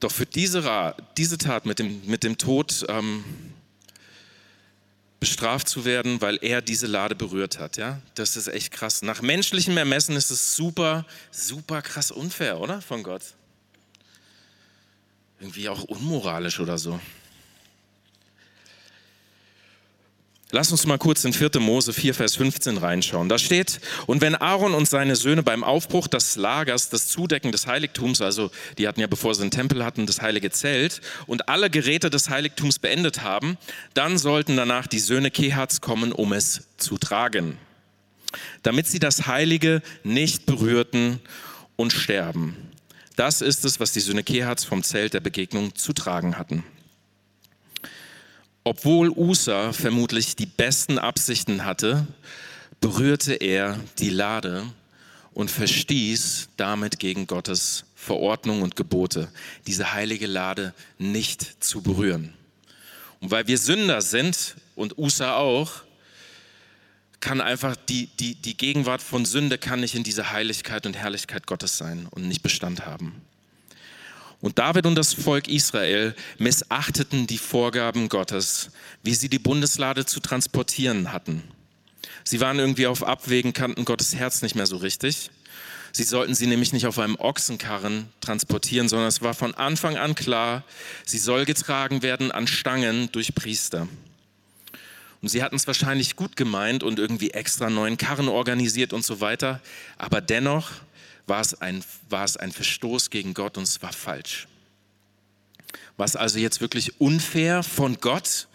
Doch 0.00 0.10
für 0.10 0.26
diese, 0.26 0.96
diese 1.16 1.38
Tat 1.38 1.64
mit 1.64 1.78
dem, 1.78 2.04
mit 2.06 2.24
dem 2.24 2.38
Tod 2.38 2.84
ähm, 2.88 3.22
bestraft 5.22 5.68
zu 5.68 5.84
werden, 5.84 6.20
weil 6.20 6.36
er 6.42 6.60
diese 6.62 6.88
Lade 6.88 7.14
berührt 7.14 7.60
hat. 7.60 7.76
Ja, 7.76 8.02
das 8.16 8.36
ist 8.36 8.48
echt 8.48 8.72
krass. 8.72 9.02
Nach 9.02 9.22
menschlichem 9.22 9.76
Ermessen 9.76 10.16
ist 10.16 10.32
es 10.32 10.56
super, 10.56 11.06
super 11.30 11.80
krass 11.80 12.10
unfair, 12.10 12.58
oder? 12.58 12.80
Von 12.82 13.04
Gott. 13.04 13.22
Irgendwie 15.38 15.68
auch 15.68 15.84
unmoralisch 15.84 16.58
oder 16.58 16.76
so. 16.76 16.98
Lass 20.54 20.70
uns 20.70 20.84
mal 20.84 20.98
kurz 20.98 21.24
in 21.24 21.32
4. 21.32 21.60
Mose 21.60 21.94
4, 21.94 22.12
Vers 22.12 22.36
15 22.36 22.76
reinschauen. 22.76 23.30
Da 23.30 23.38
steht, 23.38 23.80
und 24.04 24.20
wenn 24.20 24.34
Aaron 24.34 24.74
und 24.74 24.86
seine 24.86 25.16
Söhne 25.16 25.42
beim 25.42 25.64
Aufbruch 25.64 26.08
des 26.08 26.36
Lagers, 26.36 26.90
das 26.90 27.08
Zudecken 27.08 27.52
des 27.52 27.66
Heiligtums, 27.66 28.20
also 28.20 28.50
die 28.76 28.86
hatten 28.86 29.00
ja, 29.00 29.06
bevor 29.06 29.34
sie 29.34 29.40
einen 29.40 29.50
Tempel 29.50 29.82
hatten, 29.82 30.04
das 30.04 30.20
heilige 30.20 30.50
Zelt 30.50 31.00
und 31.26 31.48
alle 31.48 31.70
Geräte 31.70 32.10
des 32.10 32.28
Heiligtums 32.28 32.78
beendet 32.78 33.22
haben, 33.22 33.56
dann 33.94 34.18
sollten 34.18 34.54
danach 34.54 34.86
die 34.86 34.98
Söhne 34.98 35.30
Kehats 35.30 35.80
kommen, 35.80 36.12
um 36.12 36.34
es 36.34 36.64
zu 36.76 36.98
tragen, 36.98 37.56
damit 38.62 38.86
sie 38.86 38.98
das 38.98 39.26
Heilige 39.26 39.80
nicht 40.04 40.44
berührten 40.44 41.20
und 41.76 41.94
sterben. 41.94 42.58
Das 43.16 43.40
ist 43.40 43.64
es, 43.64 43.80
was 43.80 43.92
die 43.92 44.00
Söhne 44.00 44.22
Kehats 44.22 44.64
vom 44.64 44.82
Zelt 44.82 45.14
der 45.14 45.20
Begegnung 45.20 45.74
zu 45.76 45.94
tragen 45.94 46.36
hatten. 46.36 46.62
Obwohl 48.64 49.10
Usa 49.10 49.72
vermutlich 49.72 50.36
die 50.36 50.46
besten 50.46 50.98
Absichten 50.98 51.64
hatte, 51.64 52.06
berührte 52.80 53.34
er 53.34 53.78
die 53.98 54.10
Lade 54.10 54.64
und 55.34 55.50
verstieß 55.50 56.48
damit 56.56 56.98
gegen 56.98 57.26
Gottes 57.26 57.84
Verordnung 57.96 58.62
und 58.62 58.76
Gebote, 58.76 59.28
diese 59.66 59.92
heilige 59.92 60.26
Lade 60.26 60.74
nicht 60.98 61.64
zu 61.64 61.82
berühren. 61.82 62.34
Und 63.20 63.30
weil 63.30 63.46
wir 63.46 63.58
Sünder 63.58 64.02
sind 64.02 64.56
und 64.74 64.98
Usa 64.98 65.36
auch, 65.36 65.82
kann 67.20 67.40
einfach 67.40 67.76
die, 67.76 68.06
die, 68.18 68.34
die 68.34 68.56
Gegenwart 68.56 69.00
von 69.00 69.24
Sünde 69.24 69.58
kann 69.58 69.80
nicht 69.80 69.94
in 69.94 70.02
dieser 70.02 70.32
Heiligkeit 70.32 70.86
und 70.86 70.96
Herrlichkeit 70.96 71.46
Gottes 71.46 71.78
sein 71.78 72.08
und 72.10 72.26
nicht 72.26 72.42
Bestand 72.42 72.84
haben. 72.84 73.22
Und 74.42 74.58
David 74.58 74.86
und 74.86 74.96
das 74.96 75.14
Volk 75.14 75.46
Israel 75.46 76.16
missachteten 76.36 77.28
die 77.28 77.38
Vorgaben 77.38 78.08
Gottes, 78.08 78.70
wie 79.04 79.14
sie 79.14 79.28
die 79.28 79.38
Bundeslade 79.38 80.04
zu 80.04 80.18
transportieren 80.18 81.12
hatten. 81.12 81.44
Sie 82.24 82.40
waren 82.40 82.58
irgendwie 82.58 82.88
auf 82.88 83.04
Abwägen, 83.04 83.52
kannten 83.52 83.84
Gottes 83.84 84.16
Herz 84.16 84.42
nicht 84.42 84.56
mehr 84.56 84.66
so 84.66 84.76
richtig. 84.78 85.30
Sie 85.92 86.02
sollten 86.02 86.34
sie 86.34 86.48
nämlich 86.48 86.72
nicht 86.72 86.86
auf 86.86 86.98
einem 86.98 87.14
Ochsenkarren 87.16 88.08
transportieren, 88.20 88.88
sondern 88.88 89.08
es 89.08 89.22
war 89.22 89.34
von 89.34 89.54
Anfang 89.54 89.96
an 89.96 90.16
klar, 90.16 90.64
sie 91.06 91.18
soll 91.18 91.44
getragen 91.44 92.02
werden 92.02 92.32
an 92.32 92.48
Stangen 92.48 93.12
durch 93.12 93.36
Priester. 93.36 93.86
Und 95.20 95.28
sie 95.28 95.44
hatten 95.44 95.54
es 95.54 95.68
wahrscheinlich 95.68 96.16
gut 96.16 96.34
gemeint 96.34 96.82
und 96.82 96.98
irgendwie 96.98 97.30
extra 97.30 97.70
neuen 97.70 97.96
Karren 97.96 98.26
organisiert 98.26 98.92
und 98.92 99.04
so 99.04 99.20
weiter. 99.20 99.60
Aber 99.98 100.20
dennoch 100.20 100.72
war 101.26 101.40
es 101.40 101.60
ein, 101.60 101.84
war 102.08 102.24
es 102.24 102.36
ein 102.36 102.52
Verstoß 102.52 103.10
gegen 103.10 103.34
Gott 103.34 103.56
und 103.56 103.64
es 103.64 103.82
war 103.82 103.92
falsch. 103.92 104.48
War 105.96 106.06
es 106.06 106.16
also 106.16 106.38
jetzt 106.38 106.60
wirklich 106.60 107.00
unfair 107.00 107.62
von 107.62 107.98
Gott, 108.00 108.48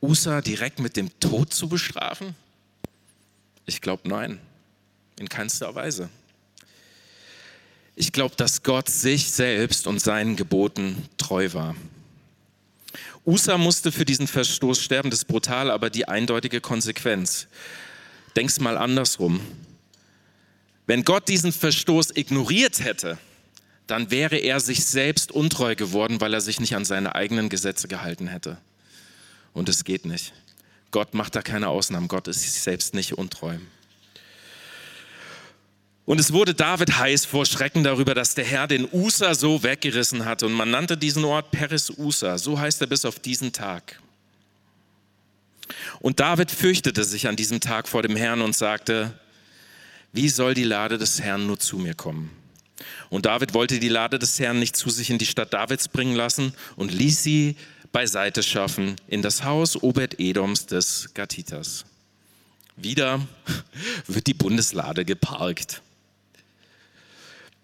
Usa 0.00 0.40
direkt 0.40 0.78
mit 0.78 0.96
dem 0.96 1.18
Tod 1.20 1.52
zu 1.52 1.68
bestrafen? 1.68 2.34
Ich 3.64 3.80
glaube 3.80 4.08
nein, 4.08 4.38
in 5.18 5.28
keinster 5.28 5.74
Weise. 5.74 6.08
Ich 7.96 8.12
glaube, 8.12 8.36
dass 8.36 8.62
Gott 8.62 8.88
sich 8.88 9.30
selbst 9.30 9.86
und 9.86 10.00
seinen 10.00 10.36
Geboten 10.36 11.08
treu 11.16 11.52
war. 11.54 11.74
Usa 13.24 13.58
musste 13.58 13.90
für 13.90 14.04
diesen 14.04 14.28
Verstoß 14.28 14.80
sterben, 14.80 15.10
das 15.10 15.20
ist 15.20 15.24
brutal, 15.24 15.70
aber 15.70 15.90
die 15.90 16.06
eindeutige 16.06 16.60
Konsequenz. 16.60 17.48
Denk's 18.36 18.60
mal 18.60 18.76
andersrum. 18.76 19.40
Wenn 20.86 21.04
Gott 21.04 21.28
diesen 21.28 21.52
Verstoß 21.52 22.16
ignoriert 22.16 22.82
hätte, 22.82 23.18
dann 23.86 24.10
wäre 24.10 24.36
er 24.36 24.60
sich 24.60 24.84
selbst 24.84 25.32
untreu 25.32 25.74
geworden, 25.74 26.20
weil 26.20 26.34
er 26.34 26.40
sich 26.40 26.60
nicht 26.60 26.74
an 26.74 26.84
seine 26.84 27.14
eigenen 27.14 27.48
Gesetze 27.48 27.88
gehalten 27.88 28.28
hätte. 28.28 28.58
Und 29.52 29.68
es 29.68 29.84
geht 29.84 30.06
nicht. 30.06 30.32
Gott 30.90 31.14
macht 31.14 31.34
da 31.34 31.42
keine 31.42 31.68
Ausnahmen. 31.68 32.08
Gott 32.08 32.28
ist 32.28 32.42
sich 32.42 32.52
selbst 32.52 32.94
nicht 32.94 33.18
untreu. 33.18 33.58
Und 36.04 36.20
es 36.20 36.32
wurde 36.32 36.54
David 36.54 36.98
heiß 36.98 37.24
vor 37.24 37.46
Schrecken 37.46 37.82
darüber, 37.82 38.14
dass 38.14 38.34
der 38.34 38.44
Herr 38.44 38.68
den 38.68 38.88
Usa 38.92 39.34
so 39.34 39.64
weggerissen 39.64 40.24
hatte. 40.24 40.46
Und 40.46 40.52
man 40.52 40.70
nannte 40.70 40.96
diesen 40.96 41.24
Ort 41.24 41.50
Peris 41.50 41.90
Usa. 41.90 42.38
So 42.38 42.58
heißt 42.60 42.80
er 42.80 42.86
bis 42.86 43.04
auf 43.04 43.18
diesen 43.18 43.52
Tag. 43.52 44.00
Und 45.98 46.20
David 46.20 46.52
fürchtete 46.52 47.02
sich 47.02 47.26
an 47.26 47.34
diesem 47.34 47.60
Tag 47.60 47.88
vor 47.88 48.02
dem 48.02 48.14
Herrn 48.14 48.40
und 48.40 48.54
sagte, 48.54 49.18
wie 50.16 50.30
soll 50.30 50.54
die 50.54 50.64
Lade 50.64 50.96
des 50.96 51.20
Herrn 51.20 51.46
nur 51.46 51.58
zu 51.58 51.76
mir 51.76 51.94
kommen? 51.94 52.30
Und 53.10 53.26
David 53.26 53.54
wollte 53.54 53.78
die 53.78 53.88
Lade 53.88 54.18
des 54.18 54.40
Herrn 54.40 54.58
nicht 54.58 54.74
zu 54.74 54.90
sich 54.90 55.10
in 55.10 55.18
die 55.18 55.26
Stadt 55.26 55.52
Davids 55.52 55.88
bringen 55.88 56.16
lassen 56.16 56.54
und 56.74 56.92
ließ 56.92 57.22
sie 57.22 57.56
beiseite 57.92 58.42
schaffen 58.42 58.96
in 59.08 59.22
das 59.22 59.44
Haus 59.44 59.80
Obed-Edoms 59.82 60.66
des 60.66 61.10
Gatitas. 61.14 61.84
Wieder 62.76 63.26
wird 64.06 64.26
die 64.26 64.34
Bundeslade 64.34 65.04
geparkt. 65.04 65.82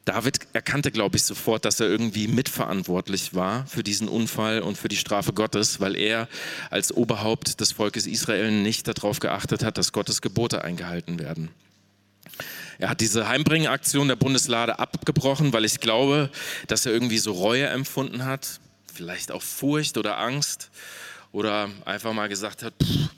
David 0.04 0.40
erkannte, 0.52 0.90
glaube 0.90 1.16
ich, 1.16 1.22
sofort, 1.22 1.64
dass 1.64 1.80
er 1.80 1.86
irgendwie 1.86 2.28
mitverantwortlich 2.28 3.34
war 3.34 3.66
für 3.66 3.82
diesen 3.82 4.08
Unfall 4.08 4.60
und 4.60 4.76
für 4.76 4.88
die 4.88 4.96
Strafe 4.96 5.32
Gottes, 5.32 5.80
weil 5.80 5.96
er 5.96 6.28
als 6.70 6.92
Oberhaupt 6.92 7.60
des 7.60 7.72
Volkes 7.72 8.06
Israel 8.06 8.50
nicht 8.50 8.88
darauf 8.88 9.20
geachtet 9.20 9.64
hat, 9.64 9.78
dass 9.78 9.92
Gottes 9.92 10.20
Gebote 10.20 10.64
eingehalten 10.64 11.18
werden. 11.18 11.50
Er 12.78 12.88
hat 12.88 13.00
diese 13.00 13.28
Heimbringaktion 13.28 14.08
der 14.08 14.16
Bundeslade 14.16 14.78
abgebrochen, 14.78 15.52
weil 15.52 15.64
ich 15.64 15.80
glaube, 15.80 16.30
dass 16.66 16.86
er 16.86 16.92
irgendwie 16.92 17.18
so 17.18 17.32
Reue 17.32 17.66
empfunden 17.66 18.24
hat, 18.24 18.60
vielleicht 18.92 19.30
auch 19.32 19.42
Furcht 19.42 19.98
oder 19.98 20.18
Angst 20.18 20.70
oder 21.30 21.70
einfach 21.84 22.12
mal 22.12 22.28
gesagt 22.28 22.62
hat, 22.62 22.74
pff, 22.82 23.08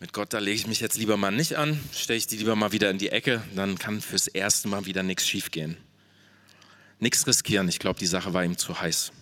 mit 0.00 0.12
Gott, 0.12 0.32
da 0.32 0.38
lege 0.38 0.54
ich 0.54 0.66
mich 0.68 0.78
jetzt 0.80 0.96
lieber 0.96 1.16
mal 1.16 1.32
nicht 1.32 1.56
an, 1.56 1.80
stelle 1.92 2.18
ich 2.18 2.28
die 2.28 2.36
lieber 2.36 2.54
mal 2.54 2.70
wieder 2.70 2.88
in 2.88 2.98
die 2.98 3.08
Ecke, 3.08 3.42
dann 3.56 3.78
kann 3.78 4.00
fürs 4.00 4.28
erste 4.28 4.68
Mal 4.68 4.86
wieder 4.86 5.02
nichts 5.02 5.26
schiefgehen. 5.26 5.76
Nichts 7.00 7.26
riskieren, 7.26 7.68
ich 7.68 7.80
glaube, 7.80 7.98
die 7.98 8.06
Sache 8.06 8.32
war 8.32 8.44
ihm 8.44 8.56
zu 8.56 8.80
heiß. 8.80 9.12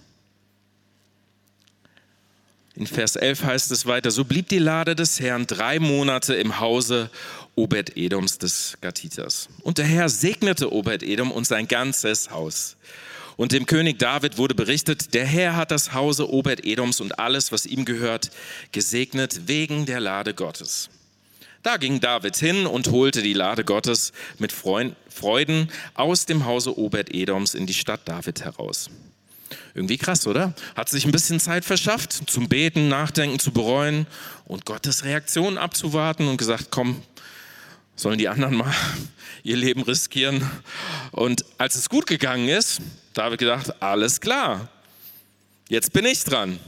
In 2.74 2.86
Vers 2.86 3.16
11 3.16 3.42
heißt 3.42 3.70
es 3.70 3.86
weiter, 3.86 4.10
so 4.10 4.26
blieb 4.26 4.50
die 4.50 4.58
Lade 4.58 4.94
des 4.94 5.18
Herrn 5.18 5.46
drei 5.46 5.78
Monate 5.78 6.34
im 6.34 6.60
Hause 6.60 7.10
Obed-Edoms 7.56 8.38
des 8.38 8.78
Gatitas. 8.80 9.48
Und 9.62 9.78
der 9.78 9.86
Herr 9.86 10.08
segnete 10.08 10.72
Obed-Edom 10.72 11.32
und 11.32 11.46
sein 11.46 11.66
ganzes 11.66 12.30
Haus. 12.30 12.76
Und 13.36 13.52
dem 13.52 13.66
König 13.66 13.98
David 13.98 14.38
wurde 14.38 14.54
berichtet, 14.54 15.12
der 15.12 15.26
Herr 15.26 15.56
hat 15.56 15.70
das 15.70 15.92
Hause 15.92 16.30
Obed-Edoms 16.30 17.00
und 17.00 17.18
alles, 17.18 17.52
was 17.52 17.66
ihm 17.66 17.84
gehört, 17.84 18.30
gesegnet 18.72 19.48
wegen 19.48 19.84
der 19.84 20.00
Lade 20.00 20.32
Gottes. 20.32 20.88
Da 21.62 21.78
ging 21.78 22.00
David 22.00 22.36
hin 22.36 22.66
und 22.66 22.88
holte 22.92 23.22
die 23.22 23.32
Lade 23.32 23.64
Gottes 23.64 24.12
mit 24.38 24.52
Freuden 24.52 25.68
aus 25.94 26.24
dem 26.24 26.46
Hause 26.46 26.78
Obed-Edoms 26.78 27.54
in 27.54 27.66
die 27.66 27.74
Stadt 27.74 28.02
David 28.04 28.44
heraus. 28.44 28.88
Irgendwie 29.74 29.98
krass, 29.98 30.26
oder? 30.26 30.54
Hat 30.74 30.88
sich 30.88 31.04
ein 31.04 31.12
bisschen 31.12 31.40
Zeit 31.40 31.64
verschafft, 31.64 32.30
zum 32.30 32.48
Beten, 32.48 32.88
Nachdenken, 32.88 33.38
zu 33.38 33.50
bereuen 33.50 34.06
und 34.44 34.64
Gottes 34.64 35.04
Reaktion 35.04 35.58
abzuwarten 35.58 36.28
und 36.28 36.36
gesagt, 36.36 36.68
komm, 36.70 37.02
sollen 37.96 38.18
die 38.18 38.28
anderen 38.28 38.54
mal 38.54 38.74
ihr 39.42 39.56
Leben 39.56 39.82
riskieren. 39.82 40.48
Und 41.12 41.44
als 41.58 41.74
es 41.74 41.88
gut 41.88 42.06
gegangen 42.06 42.48
ist, 42.48 42.80
da 43.14 43.24
habe 43.24 43.34
ich 43.34 43.38
gedacht, 43.38 43.82
alles 43.82 44.20
klar, 44.20 44.68
jetzt 45.68 45.92
bin 45.92 46.04
ich 46.04 46.22
dran. 46.24 46.60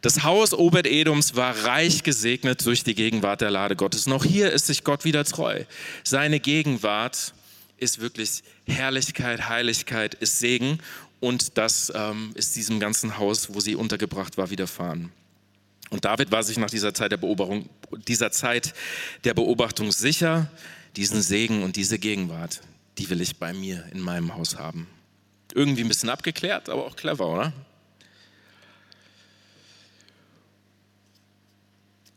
Das 0.00 0.22
Haus 0.22 0.52
Obed-Edoms 0.52 1.34
war 1.34 1.64
reich 1.64 2.02
gesegnet 2.02 2.66
durch 2.66 2.84
die 2.84 2.94
Gegenwart 2.94 3.40
der 3.40 3.50
Lade 3.50 3.74
Gottes. 3.74 4.06
Noch 4.06 4.24
hier 4.24 4.52
ist 4.52 4.66
sich 4.66 4.84
Gott 4.84 5.04
wieder 5.04 5.24
treu. 5.24 5.64
Seine 6.02 6.40
Gegenwart 6.40 7.32
ist 7.78 8.00
wirklich 8.00 8.42
Herrlichkeit, 8.66 9.48
Heiligkeit, 9.48 10.14
ist 10.14 10.38
Segen. 10.40 10.78
Und 11.20 11.56
das 11.56 11.90
ähm, 11.94 12.32
ist 12.34 12.54
diesem 12.54 12.80
ganzen 12.80 13.16
Haus, 13.16 13.54
wo 13.54 13.60
sie 13.60 13.76
untergebracht 13.76 14.36
war, 14.36 14.50
widerfahren. 14.50 15.10
Und 15.90 16.04
David 16.04 16.30
war 16.30 16.42
sich 16.42 16.58
nach 16.58 16.70
dieser 16.70 16.94
Zeit 16.94 17.12
der 17.12 17.18
Beobachtung, 17.18 17.68
dieser 18.08 18.30
Zeit 18.30 18.74
der 19.24 19.34
Beobachtung 19.34 19.92
sicher, 19.92 20.50
diesen 20.96 21.22
Segen 21.22 21.62
und 21.62 21.76
diese 21.76 21.98
Gegenwart, 21.98 22.60
die 22.98 23.08
will 23.10 23.20
ich 23.20 23.36
bei 23.38 23.52
mir 23.52 23.84
in 23.92 24.00
meinem 24.00 24.34
Haus 24.34 24.56
haben. 24.56 24.88
Irgendwie 25.54 25.82
ein 25.82 25.88
bisschen 25.88 26.08
abgeklärt, 26.08 26.68
aber 26.68 26.86
auch 26.86 26.96
clever, 26.96 27.28
oder? 27.28 27.52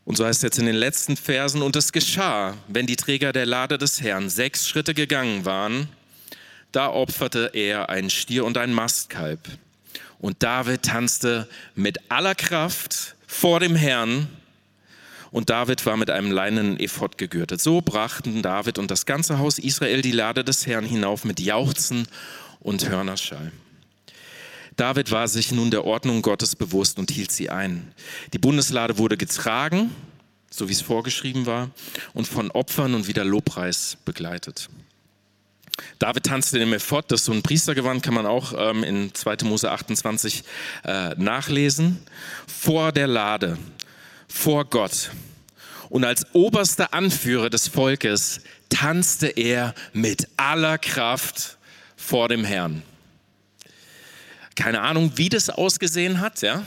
Und 0.06 0.15
so 0.15 0.25
heißt 0.25 0.39
es 0.39 0.43
jetzt 0.43 0.60
in 0.60 0.65
den 0.65 0.75
letzten 0.75 1.17
Versen, 1.17 1.62
und 1.62 1.75
es 1.75 1.91
geschah, 1.91 2.56
wenn 2.69 2.88
die 2.88 2.95
Träger 2.95 3.34
der 3.34 3.45
Lade 3.45 3.77
des 3.77 4.01
Herrn 4.01 4.30
sechs 4.30 4.65
Schritte 4.65 4.93
gegangen 4.93 5.43
waren, 5.43 5.89
da 6.71 6.89
opferte 6.89 7.51
er 7.53 7.89
einen 7.89 8.10
Stier 8.10 8.45
und 8.45 8.58
ein 8.58 8.73
Mastkalb. 8.73 9.41
Und 10.19 10.41
David 10.43 10.84
tanzte 10.84 11.49
mit 11.75 12.10
aller 12.10 12.36
Kraft 12.36 13.16
vor 13.28 13.60
dem 13.60 13.76
Herrn 13.76 14.28
und 15.32 15.50
David 15.50 15.86
war 15.86 15.98
mit 15.98 16.10
einem 16.10 16.32
leinenen 16.32 16.80
Ephod 16.80 17.18
gegürtet. 17.18 17.62
So 17.62 17.82
brachten 17.82 18.42
David 18.42 18.80
und 18.80 18.90
das 18.90 19.06
ganze 19.06 19.38
Haus 19.38 19.60
Israel 19.60 20.02
die 20.02 20.13
Lade 20.13 20.44
des 20.44 20.66
Herrn 20.66 20.86
hinauf 20.86 21.26
mit 21.26 21.40
Jauchzen 21.40 22.08
und 22.60 22.90
Hörnerschall. 22.90 23.52
David 24.78 25.12
war 25.12 25.28
sich 25.28 25.52
nun 25.52 25.72
der 25.72 25.86
Ordnung 25.86 26.22
Gottes 26.22 26.56
bewusst 26.56 27.00
und 27.00 27.12
hielt 27.12 27.32
sie 27.32 27.50
ein. 27.50 27.92
Die 28.34 28.38
Bundeslade 28.38 28.98
wurde 28.98 29.18
getragen, 29.18 29.92
so 30.50 30.70
wie 30.70 30.74
es 30.74 30.82
vorgeschrieben 30.82 31.46
war, 31.46 31.72
und 32.13 32.28
von 32.28 32.52
Opfern 32.52 32.94
und 32.94 33.08
wieder 33.08 33.26
Lobpreis 33.26 33.98
begleitet. 34.06 34.70
David 36.00 36.24
tanzte 36.26 36.60
dem 36.60 36.74
Ephod, 36.74 37.12
das 37.12 37.26
so 37.26 37.32
ein 37.32 37.42
Priestergewand, 37.42 38.04
kann 38.04 38.13
man 38.13 38.26
auch 38.26 38.54
ähm, 38.58 38.84
in 38.84 39.13
2. 39.13 39.38
Mose 39.44 39.72
28 39.72 40.44
äh, 40.84 41.10
nachlesen, 41.16 42.00
vor 42.48 42.92
der 42.92 43.08
Lade, 43.08 43.58
vor 44.28 44.66
Gott. 44.66 45.12
Und 45.90 46.04
als 46.04 46.26
oberster 46.34 46.94
Anführer 46.94 47.50
des 47.50 47.68
Volkes 47.68 48.42
tanzte 48.70 49.28
er 49.28 49.74
mit 49.94 50.28
aller 50.36 50.78
Kraft 50.78 51.58
vor 51.96 52.28
dem 52.28 52.44
Herrn. 52.44 52.84
Keine 54.56 54.82
Ahnung, 54.82 55.13
wie 55.16 55.30
das 55.30 55.50
ausgesehen 55.50 56.20
hat, 56.20 56.42
ja 56.42 56.63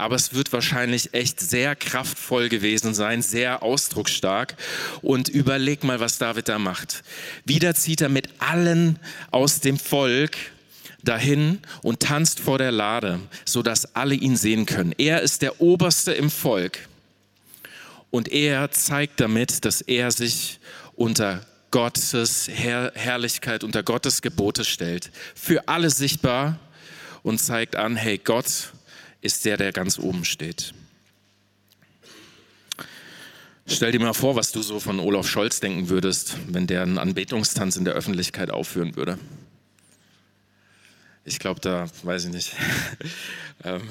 aber 0.00 0.16
es 0.16 0.34
wird 0.34 0.52
wahrscheinlich 0.52 1.14
echt 1.14 1.40
sehr 1.40 1.76
kraftvoll 1.76 2.48
gewesen 2.48 2.94
sein, 2.94 3.22
sehr 3.22 3.62
ausdrucksstark. 3.62 4.56
Und 5.02 5.28
überleg 5.28 5.84
mal, 5.84 6.00
was 6.00 6.18
David 6.18 6.48
da 6.48 6.58
macht. 6.58 7.02
Wieder 7.44 7.74
zieht 7.74 8.00
er 8.00 8.08
mit 8.08 8.28
allen 8.38 8.98
aus 9.30 9.60
dem 9.60 9.78
Volk 9.78 10.36
dahin 11.02 11.58
und 11.82 12.00
tanzt 12.00 12.40
vor 12.40 12.58
der 12.58 12.72
Lade, 12.72 13.20
sodass 13.44 13.94
alle 13.94 14.14
ihn 14.14 14.36
sehen 14.36 14.66
können. 14.66 14.94
Er 14.96 15.22
ist 15.22 15.42
der 15.42 15.60
Oberste 15.60 16.12
im 16.12 16.30
Volk. 16.30 16.88
Und 18.10 18.28
er 18.28 18.70
zeigt 18.70 19.20
damit, 19.20 19.64
dass 19.64 19.80
er 19.82 20.10
sich 20.10 20.58
unter 20.96 21.46
Gottes 21.70 22.48
Herr 22.52 22.92
Herrlichkeit, 22.94 23.62
unter 23.62 23.82
Gottes 23.82 24.22
Gebote 24.22 24.64
stellt. 24.64 25.10
Für 25.34 25.68
alle 25.68 25.90
sichtbar 25.90 26.58
und 27.22 27.38
zeigt 27.38 27.76
an, 27.76 27.96
hey, 27.96 28.18
Gott 28.18 28.72
ist 29.20 29.44
der, 29.44 29.56
der 29.56 29.72
ganz 29.72 29.98
oben 29.98 30.24
steht. 30.24 30.74
Stell 33.66 33.92
dir 33.92 34.00
mal 34.00 34.14
vor, 34.14 34.34
was 34.34 34.50
du 34.50 34.62
so 34.62 34.80
von 34.80 34.98
Olaf 34.98 35.28
Scholz 35.28 35.60
denken 35.60 35.88
würdest, 35.88 36.36
wenn 36.48 36.66
der 36.66 36.82
einen 36.82 36.98
Anbetungstanz 36.98 37.76
in 37.76 37.84
der 37.84 37.94
Öffentlichkeit 37.94 38.50
aufführen 38.50 38.96
würde. 38.96 39.18
Ich 41.24 41.38
glaube, 41.38 41.60
da 41.60 41.86
weiß 42.02 42.26
ich 42.26 42.32
nicht. 42.32 42.52
Ähm, 43.62 43.90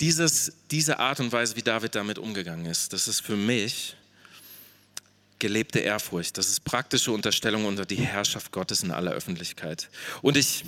dieses, 0.00 0.54
diese 0.70 0.98
Art 1.00 1.20
und 1.20 1.30
Weise, 1.32 1.54
wie 1.56 1.60
David 1.60 1.94
damit 1.94 2.18
umgegangen 2.18 2.64
ist, 2.64 2.94
das 2.94 3.08
ist 3.08 3.20
für 3.20 3.36
mich 3.36 3.94
gelebte 5.38 5.78
Ehrfurcht. 5.78 6.38
Das 6.38 6.48
ist 6.48 6.64
praktische 6.64 7.12
Unterstellung 7.12 7.64
unter 7.64 7.84
die 7.84 7.96
Herrschaft 7.96 8.52
Gottes 8.52 8.82
in 8.82 8.90
aller 8.90 9.12
Öffentlichkeit. 9.12 9.88
Und 10.22 10.36
ich, 10.36 10.64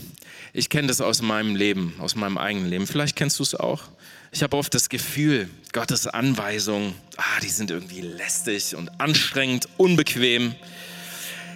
ich 0.52 0.68
kenne 0.68 0.88
das 0.88 1.00
aus 1.00 1.22
meinem 1.22 1.56
Leben, 1.56 1.94
aus 1.98 2.14
meinem 2.14 2.38
eigenen 2.38 2.68
Leben. 2.68 2.86
Vielleicht 2.86 3.16
kennst 3.16 3.38
du 3.38 3.42
es 3.42 3.54
auch. 3.54 3.84
Ich 4.32 4.42
habe 4.42 4.56
oft 4.56 4.72
das 4.74 4.88
Gefühl, 4.88 5.50
Gottes 5.72 6.06
Anweisungen, 6.06 6.94
ah, 7.16 7.40
die 7.42 7.48
sind 7.48 7.70
irgendwie 7.70 8.00
lästig 8.00 8.76
und 8.76 9.00
anstrengend, 9.00 9.68
unbequem. 9.76 10.54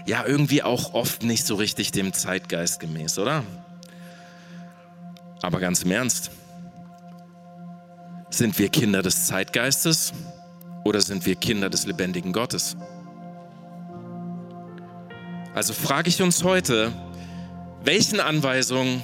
Ja, 0.07 0.27
irgendwie 0.27 0.63
auch 0.63 0.93
oft 0.93 1.23
nicht 1.23 1.47
so 1.47 1.55
richtig 1.55 1.93
dem 1.93 2.13
Zeitgeist 2.13 2.81
gemäß, 2.81 3.19
oder? 3.19 3.45
Aber 5.41 5.61
ganz 5.61 5.83
im 5.83 5.91
Ernst, 5.91 6.31
sind 8.31 8.59
wir 8.59 8.69
Kinder 8.69 9.03
des 9.03 9.27
Zeitgeistes 9.27 10.13
oder 10.85 11.01
sind 11.01 11.25
wir 11.25 11.37
Kinder 11.37 11.71
des 11.71 11.87
lebendigen 11.87 12.33
Gottes? 12.33 12.77
Also 15.55 15.73
frage 15.73 16.09
ich 16.09 16.21
uns 16.21 16.43
heute, 16.43 16.93
welchen 17.85 18.19
Anweisungen 18.19 19.03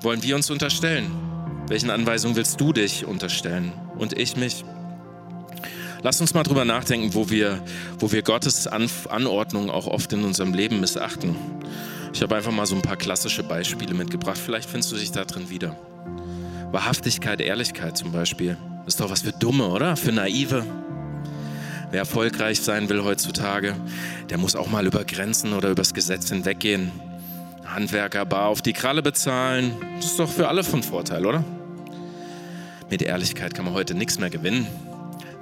wollen 0.00 0.22
wir 0.22 0.36
uns 0.36 0.48
unterstellen? 0.48 1.10
Welchen 1.66 1.90
Anweisungen 1.90 2.36
willst 2.36 2.60
du 2.60 2.72
dich 2.72 3.04
unterstellen 3.04 3.72
und 3.98 4.16
ich 4.16 4.36
mich? 4.36 4.64
Lass 6.02 6.20
uns 6.20 6.34
mal 6.34 6.44
drüber 6.44 6.64
nachdenken, 6.64 7.14
wo 7.14 7.30
wir, 7.30 7.60
wo 7.98 8.12
wir 8.12 8.22
Gottes 8.22 8.68
An 8.68 8.88
Anordnung 9.08 9.70
auch 9.70 9.88
oft 9.88 10.12
in 10.12 10.24
unserem 10.24 10.54
Leben 10.54 10.78
missachten. 10.80 11.34
Ich 12.14 12.22
habe 12.22 12.36
einfach 12.36 12.52
mal 12.52 12.66
so 12.66 12.76
ein 12.76 12.82
paar 12.82 12.96
klassische 12.96 13.42
Beispiele 13.42 13.94
mitgebracht. 13.94 14.38
Vielleicht 14.38 14.70
findest 14.70 14.92
du 14.92 14.96
dich 14.96 15.10
da 15.10 15.24
drin 15.24 15.50
wieder. 15.50 15.76
Wahrhaftigkeit, 16.70 17.40
Ehrlichkeit 17.40 17.96
zum 17.96 18.12
Beispiel. 18.12 18.56
Ist 18.86 19.00
doch 19.00 19.10
was 19.10 19.22
für 19.22 19.32
Dumme, 19.32 19.66
oder? 19.66 19.96
Für 19.96 20.12
Naive. 20.12 20.64
Wer 21.92 22.00
erfolgreich 22.00 22.62
sein 22.62 22.88
will 22.88 23.04
heutzutage, 23.04 23.76
der 24.30 24.38
muss 24.38 24.56
auch 24.56 24.70
mal 24.70 24.86
über 24.86 25.04
Grenzen 25.04 25.52
oder 25.52 25.68
übers 25.68 25.92
Gesetz 25.92 26.30
hinweggehen. 26.30 26.90
Handwerker 27.66 28.24
bar 28.24 28.46
auf 28.46 28.62
die 28.62 28.72
Kralle 28.72 29.02
bezahlen. 29.02 29.72
Das 29.96 30.06
ist 30.06 30.18
doch 30.18 30.30
für 30.30 30.48
alle 30.48 30.64
von 30.64 30.82
Vorteil, 30.82 31.26
oder? 31.26 31.44
Mit 32.88 33.02
Ehrlichkeit 33.02 33.52
kann 33.52 33.66
man 33.66 33.74
heute 33.74 33.94
nichts 33.94 34.18
mehr 34.18 34.30
gewinnen. 34.30 34.66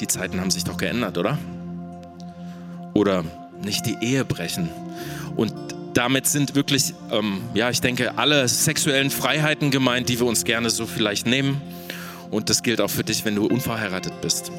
Die 0.01 0.09
Zeiten 0.09 0.41
haben 0.41 0.51
sich 0.51 0.65
doch 0.65 0.77
geändert, 0.77 1.19
oder? 1.19 1.39
Oder 2.95 3.25
nicht 3.63 3.87
die 3.87 3.99
Ehe 4.01 4.25
brechen. 4.25 4.71
Und 5.37 5.55
damit 5.95 6.27
sind 6.27 6.57
wirklich, 6.57 6.95
ähm, 7.13 7.43
ja, 7.55 7.71
ich 7.71 7.81
denke, 7.81 8.19
alle 8.19 8.49
sexuellen 8.49 9.11
Freiheiten 9.11 9.71
gemeint, 9.71 10.09
die 10.09 10.19
wir 10.19 10.27
uns 10.27 10.43
gerne 10.43 10.69
so 10.71 10.87
vielleicht 10.87 11.29
nehmen. 11.29 11.63
Und 12.33 12.51
das 12.51 12.65
gilt 12.65 12.81
auch 12.81 12.91
für 12.91 13.05
dich, 13.05 13.25
wenn 13.25 13.37
du 13.37 13.47
unverheiratet 13.47 14.21
bist. 14.21 14.51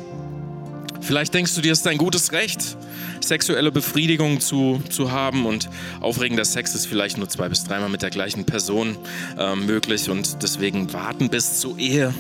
Vielleicht 1.01 1.33
denkst 1.33 1.55
du 1.55 1.61
dir, 1.61 1.73
es 1.73 1.79
ist 1.79 1.87
ein 1.87 1.97
gutes 1.97 2.31
Recht, 2.31 2.77
sexuelle 3.21 3.71
Befriedigung 3.71 4.39
zu, 4.39 4.81
zu 4.89 5.11
haben 5.11 5.45
und 5.45 5.69
aufregender 5.99 6.45
Sex 6.45 6.75
ist 6.75 6.85
vielleicht 6.85 7.17
nur 7.17 7.27
zwei 7.27 7.49
bis 7.49 7.63
dreimal 7.63 7.89
mit 7.89 8.01
der 8.03 8.11
gleichen 8.11 8.45
Person 8.45 8.97
äh, 9.37 9.55
möglich 9.55 10.09
und 10.09 10.43
deswegen 10.43 10.93
warten 10.93 11.29
bis 11.29 11.59
zur 11.59 11.77
Ehe. 11.77 12.13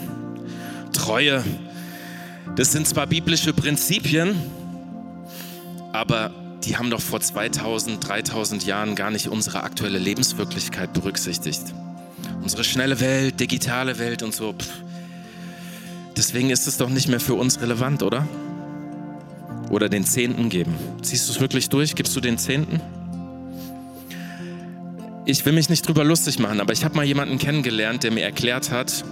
Treue, 0.93 1.43
das 2.55 2.71
sind 2.71 2.87
zwar 2.87 3.07
biblische 3.07 3.53
Prinzipien, 3.53 4.35
aber 5.93 6.31
die 6.63 6.77
haben 6.77 6.89
doch 6.89 7.01
vor 7.01 7.21
2000, 7.21 8.05
3000 8.05 8.65
Jahren 8.65 8.95
gar 8.95 9.11
nicht 9.11 9.27
unsere 9.27 9.63
aktuelle 9.63 9.99
Lebenswirklichkeit 9.99 10.93
berücksichtigt. 10.93 11.61
Unsere 12.41 12.63
schnelle 12.63 12.99
Welt, 12.99 13.39
digitale 13.39 13.99
Welt 13.99 14.23
und 14.23 14.33
so. 14.33 14.53
Pff. 14.53 14.69
Deswegen 16.17 16.49
ist 16.49 16.67
es 16.67 16.77
doch 16.77 16.89
nicht 16.89 17.07
mehr 17.07 17.19
für 17.19 17.35
uns 17.35 17.61
relevant, 17.61 18.03
oder? 18.03 18.27
Oder 19.71 19.89
den 19.89 20.03
Zehnten 20.03 20.49
geben. 20.49 20.75
Ziehst 21.01 21.27
du 21.27 21.33
es 21.33 21.39
wirklich 21.39 21.69
durch? 21.69 21.95
Gibst 21.95 22.15
du 22.15 22.21
den 22.21 22.37
Zehnten? 22.37 22.79
Ich 25.25 25.45
will 25.45 25.53
mich 25.53 25.69
nicht 25.69 25.87
drüber 25.87 26.03
lustig 26.03 26.39
machen, 26.39 26.59
aber 26.59 26.73
ich 26.73 26.83
habe 26.83 26.95
mal 26.95 27.05
jemanden 27.05 27.37
kennengelernt, 27.37 28.03
der 28.03 28.11
mir 28.11 28.23
erklärt 28.23 28.71
hat, 28.71 29.03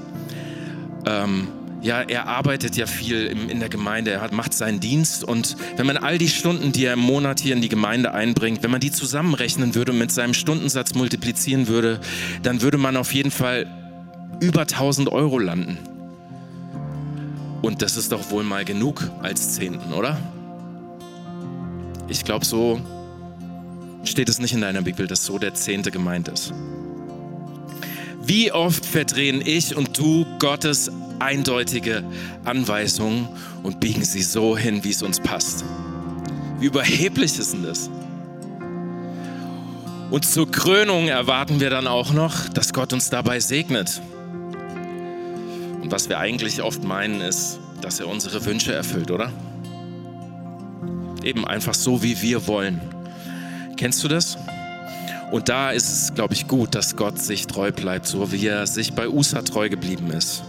ähm, 1.06 1.48
ja, 1.82 2.02
er 2.02 2.28
arbeitet 2.28 2.76
ja 2.76 2.88
viel 2.88 3.28
in 3.28 3.62
der 3.62 3.70
Gemeinde, 3.70 4.12
er 4.12 4.34
macht 4.34 4.54
seinen 4.54 4.82
Dienst 4.82 5.24
und 5.24 5.56
wenn 5.78 5.86
man 5.86 5.96
all 5.96 6.18
die 6.18 6.28
Stunden, 6.28 6.74
die 6.74 6.84
er 6.84 6.94
im 6.94 7.00
Monat 7.00 7.40
hier 7.40 7.56
in 7.56 7.62
die 7.62 7.70
Gemeinde 7.70 8.14
einbringt, 8.14 8.64
wenn 8.64 8.72
man 8.72 8.82
die 8.82 8.92
zusammenrechnen 8.92 9.76
würde 9.76 9.94
und 9.94 9.98
mit 9.98 10.12
seinem 10.12 10.34
Stundensatz 10.34 10.94
multiplizieren 10.94 11.68
würde, 11.68 12.02
dann 12.44 12.62
würde 12.62 12.78
man 12.78 12.98
auf 12.98 13.14
jeden 13.14 13.32
Fall 13.32 13.66
über 14.42 14.62
1000 14.62 15.10
Euro 15.10 15.40
landen. 15.40 15.78
Und 17.62 17.82
das 17.82 17.96
ist 17.96 18.12
doch 18.12 18.30
wohl 18.30 18.44
mal 18.44 18.66
genug 18.66 19.10
als 19.22 19.54
Zehnten, 19.54 19.94
oder? 19.94 20.18
Ich 22.10 22.24
glaube, 22.24 22.44
so 22.44 22.82
steht 24.04 24.30
es 24.30 24.40
nicht 24.40 24.54
in 24.54 24.62
deiner 24.62 24.82
Bibel, 24.82 25.06
dass 25.06 25.26
so 25.26 25.38
der 25.38 25.54
Zehnte 25.54 25.92
gemeint 25.92 26.28
ist. 26.28 26.54
Wie 28.22 28.52
oft 28.52 28.86
verdrehen 28.86 29.42
ich 29.46 29.76
und 29.76 29.98
du 29.98 30.26
Gottes 30.40 30.92
eindeutige 31.20 32.04
Anweisungen 32.46 33.28
und 33.64 33.80
biegen 33.80 34.04
sie 34.04 34.24
so 34.24 34.58
hin, 34.58 34.84
wie 34.84 34.90
es 34.90 35.04
uns 35.04 35.20
passt? 35.20 35.64
Wie 36.60 36.66
überheblich 36.66 37.38
ist 37.38 37.54
denn 37.54 37.64
das? 37.64 37.90
Und 40.10 40.26
zur 40.26 40.50
Krönung 40.50 41.08
erwarten 41.08 41.60
wir 41.60 41.70
dann 41.70 41.86
auch 41.86 42.12
noch, 42.12 42.50
dass 42.50 42.74
Gott 42.74 42.94
uns 42.94 43.12
dabei 43.12 43.40
segnet. 43.40 44.02
Und 45.82 45.92
was 45.92 46.10
wir 46.10 46.18
eigentlich 46.18 46.64
oft 46.64 46.84
meinen, 46.84 47.22
ist, 47.22 47.60
dass 47.82 48.00
er 48.00 48.08
unsere 48.08 48.44
Wünsche 48.46 48.74
erfüllt, 48.74 49.12
oder? 49.12 49.32
Eben 51.24 51.46
einfach 51.46 51.74
so, 51.74 52.02
wie 52.04 52.22
wir 52.22 52.48
wollen. 52.48 52.82
Kennst 53.78 54.04
du 54.04 54.08
das? 54.08 54.38
Und 55.32 55.48
da 55.48 55.72
ist 55.72 55.90
es, 55.90 56.14
glaube 56.14 56.34
ich, 56.34 56.48
gut, 56.48 56.74
dass 56.74 56.96
Gott 56.96 57.20
sich 57.20 57.46
treu 57.48 57.72
bleibt, 57.72 58.08
so 58.08 58.32
wie 58.32 58.48
er 58.48 58.66
sich 58.66 58.94
bei 58.94 59.08
USA 59.08 59.42
treu 59.42 59.70
geblieben 59.70 60.12
ist 60.12 60.44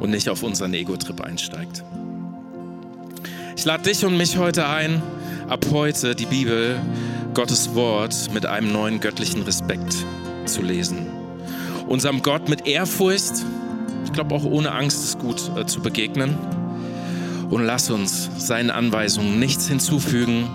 und 0.00 0.10
nicht 0.10 0.28
auf 0.28 0.42
unseren 0.42 0.74
Ego-Trip 0.74 1.20
einsteigt. 1.20 1.84
Ich 3.56 3.64
lade 3.64 3.84
dich 3.84 4.04
und 4.04 4.16
mich 4.16 4.36
heute 4.36 4.66
ein, 4.66 5.00
ab 5.48 5.66
heute 5.70 6.14
die 6.14 6.26
Bibel, 6.26 6.80
Gottes 7.34 7.74
Wort, 7.74 8.32
mit 8.32 8.46
einem 8.46 8.72
neuen 8.72 9.00
göttlichen 9.00 9.42
Respekt 9.42 9.94
zu 10.44 10.62
lesen. 10.62 11.06
Unserem 11.86 12.22
Gott 12.22 12.48
mit 12.48 12.66
Ehrfurcht, 12.66 13.44
ich 14.04 14.12
glaube 14.12 14.34
auch 14.34 14.44
ohne 14.44 14.72
Angst 14.72 15.04
ist 15.04 15.18
gut 15.18 15.50
äh, 15.56 15.66
zu 15.66 15.80
begegnen 15.80 16.36
Und 17.50 17.64
lass 17.64 17.90
uns 17.90 18.30
seinen 18.38 18.70
Anweisungen 18.70 19.38
nichts 19.38 19.68
hinzufügen, 19.68 20.48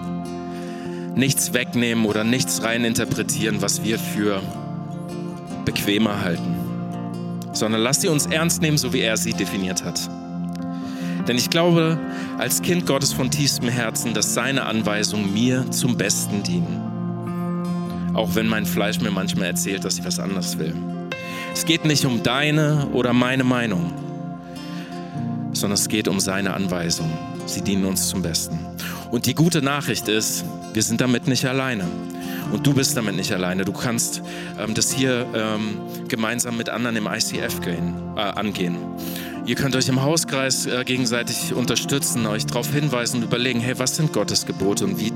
nichts 1.15 1.53
wegnehmen 1.53 2.05
oder 2.05 2.23
nichts 2.23 2.63
reininterpretieren, 2.63 3.61
was 3.61 3.83
wir 3.83 3.97
für 3.97 4.41
bequemer 5.65 6.21
halten, 6.21 6.55
sondern 7.53 7.81
lass 7.81 8.01
sie 8.01 8.07
uns 8.07 8.25
ernst 8.25 8.61
nehmen, 8.61 8.77
so 8.77 8.93
wie 8.93 9.01
er 9.01 9.17
sie 9.17 9.33
definiert 9.33 9.83
hat. 9.83 10.09
Denn 11.27 11.37
ich 11.37 11.49
glaube 11.49 11.99
als 12.37 12.61
Kind 12.61 12.85
Gottes 12.85 13.13
von 13.13 13.29
tiefstem 13.29 13.69
Herzen, 13.69 14.13
dass 14.13 14.33
seine 14.33 14.65
Anweisungen 14.65 15.33
mir 15.33 15.69
zum 15.71 15.97
Besten 15.97 16.43
dienen. 16.43 18.11
Auch 18.13 18.35
wenn 18.35 18.47
mein 18.47 18.65
Fleisch 18.65 18.99
mir 18.99 19.11
manchmal 19.11 19.47
erzählt, 19.47 19.85
dass 19.85 19.97
ich 19.97 20.05
was 20.05 20.19
anderes 20.19 20.57
will. 20.57 20.75
Es 21.53 21.65
geht 21.65 21.85
nicht 21.85 22.05
um 22.05 22.23
deine 22.23 22.87
oder 22.93 23.13
meine 23.13 23.43
Meinung, 23.43 23.93
sondern 25.61 25.75
es 25.75 25.87
geht 25.87 26.07
um 26.07 26.19
seine 26.19 26.53
Anweisungen. 26.53 27.17
Sie 27.45 27.61
dienen 27.61 27.85
uns 27.85 28.09
zum 28.09 28.21
Besten. 28.21 28.59
Und 29.11 29.25
die 29.25 29.35
gute 29.35 29.61
Nachricht 29.61 30.07
ist, 30.07 30.43
wir 30.73 30.83
sind 30.83 31.01
damit 31.01 31.27
nicht 31.27 31.45
alleine. 31.45 31.85
Und 32.51 32.67
du 32.67 32.73
bist 32.73 32.97
damit 32.97 33.15
nicht 33.15 33.31
alleine. 33.31 33.63
Du 33.63 33.71
kannst 33.71 34.21
ähm, 34.59 34.73
das 34.73 34.91
hier 34.91 35.25
ähm, 35.33 35.77
gemeinsam 36.07 36.57
mit 36.57 36.69
anderen 36.69 36.97
im 36.97 37.07
ICF 37.07 37.61
gehen, 37.61 37.93
äh, 38.17 38.19
angehen. 38.19 38.75
Ihr 39.45 39.55
könnt 39.55 39.75
euch 39.75 39.87
im 39.87 40.01
Hauskreis 40.01 40.65
äh, 40.65 40.83
gegenseitig 40.83 41.53
unterstützen, 41.53 42.25
euch 42.25 42.45
darauf 42.45 42.71
hinweisen 42.71 43.17
und 43.17 43.23
überlegen, 43.23 43.59
hey, 43.59 43.77
was 43.79 43.95
sind 43.95 44.13
Gottes 44.13 44.45
Gebote 44.45 44.85
und 44.85 44.99
wie, 44.99 45.13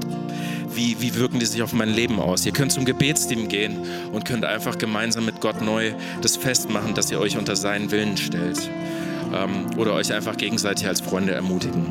wie, 0.73 0.99
wie 0.99 1.15
wirken 1.15 1.39
die 1.39 1.45
sich 1.45 1.61
auf 1.61 1.73
mein 1.73 1.89
Leben 1.89 2.19
aus? 2.19 2.45
Ihr 2.45 2.53
könnt 2.53 2.71
zum 2.71 2.85
Gebetsteam 2.85 3.47
gehen 3.47 3.77
und 4.11 4.25
könnt 4.25 4.45
einfach 4.45 4.77
gemeinsam 4.77 5.25
mit 5.25 5.41
Gott 5.41 5.61
neu 5.61 5.93
das 6.21 6.37
festmachen, 6.37 6.93
dass 6.93 7.11
ihr 7.11 7.19
euch 7.19 7.37
unter 7.37 7.55
seinen 7.55 7.91
Willen 7.91 8.17
stellt. 8.17 8.69
Ähm, 9.33 9.77
oder 9.77 9.93
euch 9.93 10.13
einfach 10.13 10.37
gegenseitig 10.37 10.87
als 10.87 11.01
Freunde 11.01 11.33
ermutigen. 11.33 11.85